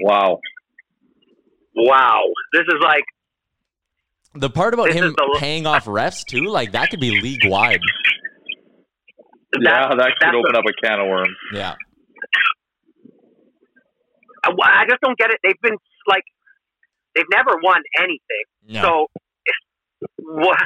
[0.00, 0.38] Wow.
[1.76, 2.22] Wow.
[2.52, 3.04] This is like
[4.34, 7.80] The part about him the- paying off refs too, like that could be league wide.
[9.60, 11.36] yeah, that could that's open up a can of worms.
[11.52, 11.74] Yeah.
[14.42, 15.38] Uh, I, I just don't get it.
[15.44, 16.22] They've been like
[17.14, 18.44] they've never won anything.
[18.68, 18.82] No.
[18.82, 19.06] So
[20.18, 20.56] what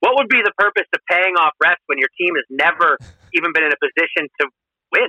[0.00, 2.98] what would be the purpose of paying off refs when your team has never
[3.34, 4.48] even been in a position to
[4.92, 5.08] win?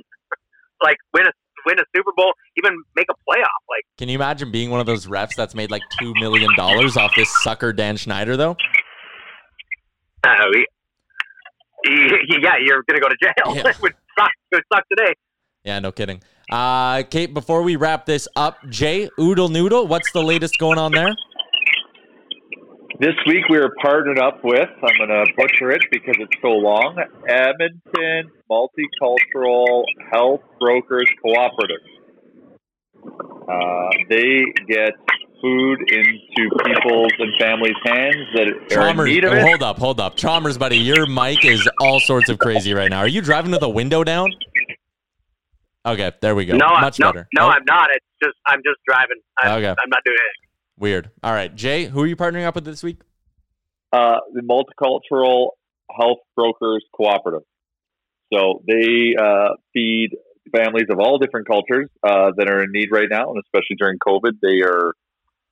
[0.84, 1.32] like win a
[1.66, 3.64] win a Super Bowl, even make a playoff.
[3.70, 6.98] Like Can you imagine being one of those refs that's made like two million dollars
[6.98, 8.58] off this sucker Dan Snyder though?
[10.26, 10.36] uh,
[11.86, 13.56] yeah, you're gonna go to jail.
[13.56, 13.70] Yeah.
[13.70, 14.32] it would suck.
[14.52, 15.14] It would suck today.
[15.64, 16.22] Yeah, no kidding.
[16.52, 20.92] Uh, Kate, before we wrap this up, Jay Oodle Noodle, what's the latest going on
[20.92, 21.16] there?
[23.00, 26.50] This week we are partnered up with, I'm going to butcher it because it's so
[26.50, 26.96] long,
[27.28, 31.82] Edmonton Multicultural Health Brokers Cooperative.
[33.04, 34.94] Uh, they get
[35.42, 39.42] food into people's and families' hands that are in Chalmers, need of oh, it.
[39.42, 40.16] hold up, hold up.
[40.16, 43.00] Chalmers, buddy, your mic is all sorts of crazy right now.
[43.00, 44.32] Are you driving with the window down?
[45.86, 46.56] Okay, there we go.
[46.56, 47.28] No, Much I'm, no, better.
[47.34, 47.90] no, Oh, I'm not.
[47.92, 49.18] It's just I'm just driving.
[49.42, 49.68] I'm, Okay.
[49.70, 50.43] I'm not doing it.
[50.78, 51.12] Weird.
[51.24, 53.02] All right, Jay, who are you partnering up with this week?
[53.94, 55.50] uh, the Multicultural
[55.96, 57.44] Health Brokers Cooperative.
[58.34, 60.10] So they uh, feed
[60.52, 64.00] families of all different cultures uh, that are in need right now, and especially during
[64.00, 64.94] COVID, they are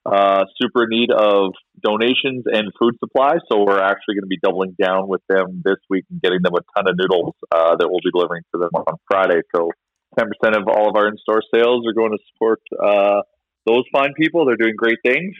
[0.03, 3.37] uh, super in need of donations and food supplies.
[3.51, 6.53] So we're actually going to be doubling down with them this week and getting them
[6.55, 9.41] a ton of noodles uh, that we'll be delivering to them on Friday.
[9.55, 9.69] So
[10.17, 10.25] 10%
[10.57, 13.21] of all of our in-store sales are going to support uh,
[13.65, 14.45] those fine people.
[14.45, 15.35] They're doing great things.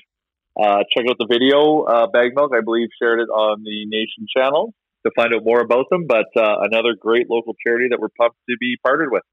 [0.60, 1.84] Uh, check out the video.
[1.84, 4.74] Uh, Bag Milk, I believe, shared it on the Nation channel
[5.06, 6.06] to find out more about them.
[6.08, 9.24] But uh, another great local charity that we're pumped to be partnered with.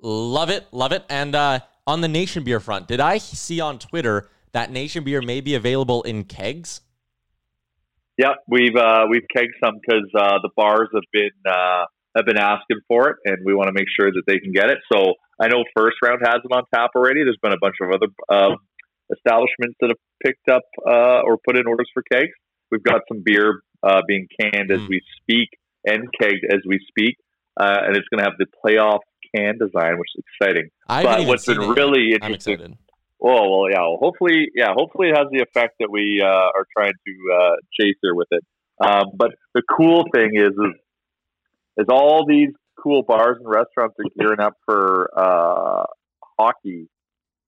[0.00, 1.04] Love it, love it.
[1.08, 5.22] And uh, on the Nation Beer front, did I see on Twitter that Nation Beer
[5.22, 6.80] may be available in kegs?
[8.18, 11.84] Yeah, we've uh, we've kegged some because uh, the bars have been uh,
[12.16, 14.68] have been asking for it, and we want to make sure that they can get
[14.70, 14.78] it.
[14.92, 17.24] So I know First Round has it on tap already.
[17.24, 18.56] There's been a bunch of other um,
[19.12, 22.32] establishments that have picked up uh, or put in orders for kegs.
[22.70, 25.48] We've got some beer uh, being canned as we speak
[25.84, 27.16] and kegged as we speak,
[27.60, 29.00] uh, and it's going to have the playoff
[29.34, 30.70] can design, which is exciting.
[30.88, 32.54] I but what's been it really I'm interesting.
[32.54, 32.78] excited.
[33.22, 33.80] Oh well, yeah.
[33.80, 34.72] Well, hopefully, yeah.
[34.74, 38.28] Hopefully, it has the effect that we uh, are trying to uh, chase here with
[38.30, 38.44] it.
[38.80, 40.74] Um, but the cool thing is, is,
[41.78, 42.50] is all these
[42.82, 45.84] cool bars and restaurants are gearing up for uh,
[46.38, 46.88] hockey.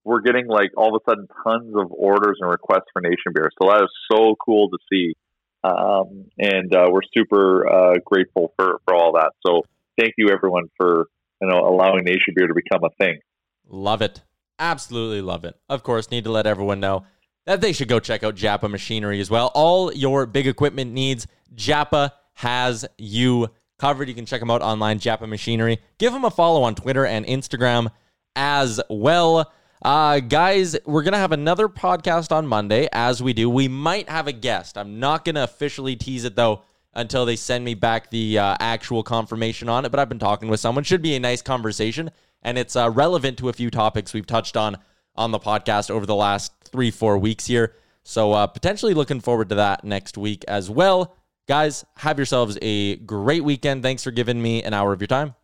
[0.04, 3.50] We're getting like all of a sudden tons of orders and requests for Nation Beer.
[3.60, 5.14] So that is so cool to see,
[5.62, 9.32] um, and uh, we're super uh, grateful for for all that.
[9.46, 9.62] So
[9.98, 11.06] thank you everyone for
[11.40, 13.20] you know allowing Nation Beer to become a thing.
[13.66, 14.20] Love it.
[14.58, 15.56] Absolutely love it.
[15.68, 17.06] Of course, need to let everyone know
[17.46, 19.50] that they should go check out Japa Machinery as well.
[19.54, 23.48] All your big equipment needs, Japa has you
[23.84, 24.08] covered.
[24.08, 25.78] You can check them out online, Japa Machinery.
[25.98, 27.90] Give them a follow on Twitter and Instagram
[28.34, 29.52] as well.
[29.82, 32.88] Uh, guys, we're going to have another podcast on Monday.
[32.92, 34.78] As we do, we might have a guest.
[34.78, 36.62] I'm not going to officially tease it though
[36.94, 39.90] until they send me back the uh, actual confirmation on it.
[39.90, 40.82] But I've been talking with someone.
[40.82, 42.10] Should be a nice conversation,
[42.40, 44.78] and it's uh, relevant to a few topics we've touched on
[45.14, 47.74] on the podcast over the last three, four weeks here.
[48.02, 51.18] So uh, potentially looking forward to that next week as well.
[51.46, 53.82] Guys, have yourselves a great weekend.
[53.82, 55.34] Thanks for giving me an hour of your time.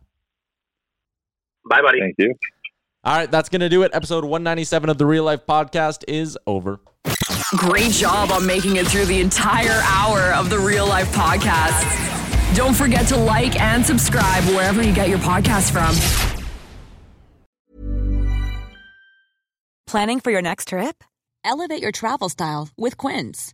[1.69, 1.99] Bye, buddy.
[1.99, 2.33] Thank you.
[3.03, 3.91] All right, that's going to do it.
[3.93, 6.79] Episode 197 of the Real Life Podcast is over.
[7.57, 12.55] Great job on making it through the entire hour of the Real Life Podcast.
[12.55, 15.95] Don't forget to like and subscribe wherever you get your podcast from.
[19.87, 21.03] Planning for your next trip?
[21.43, 23.53] Elevate your travel style with Quince.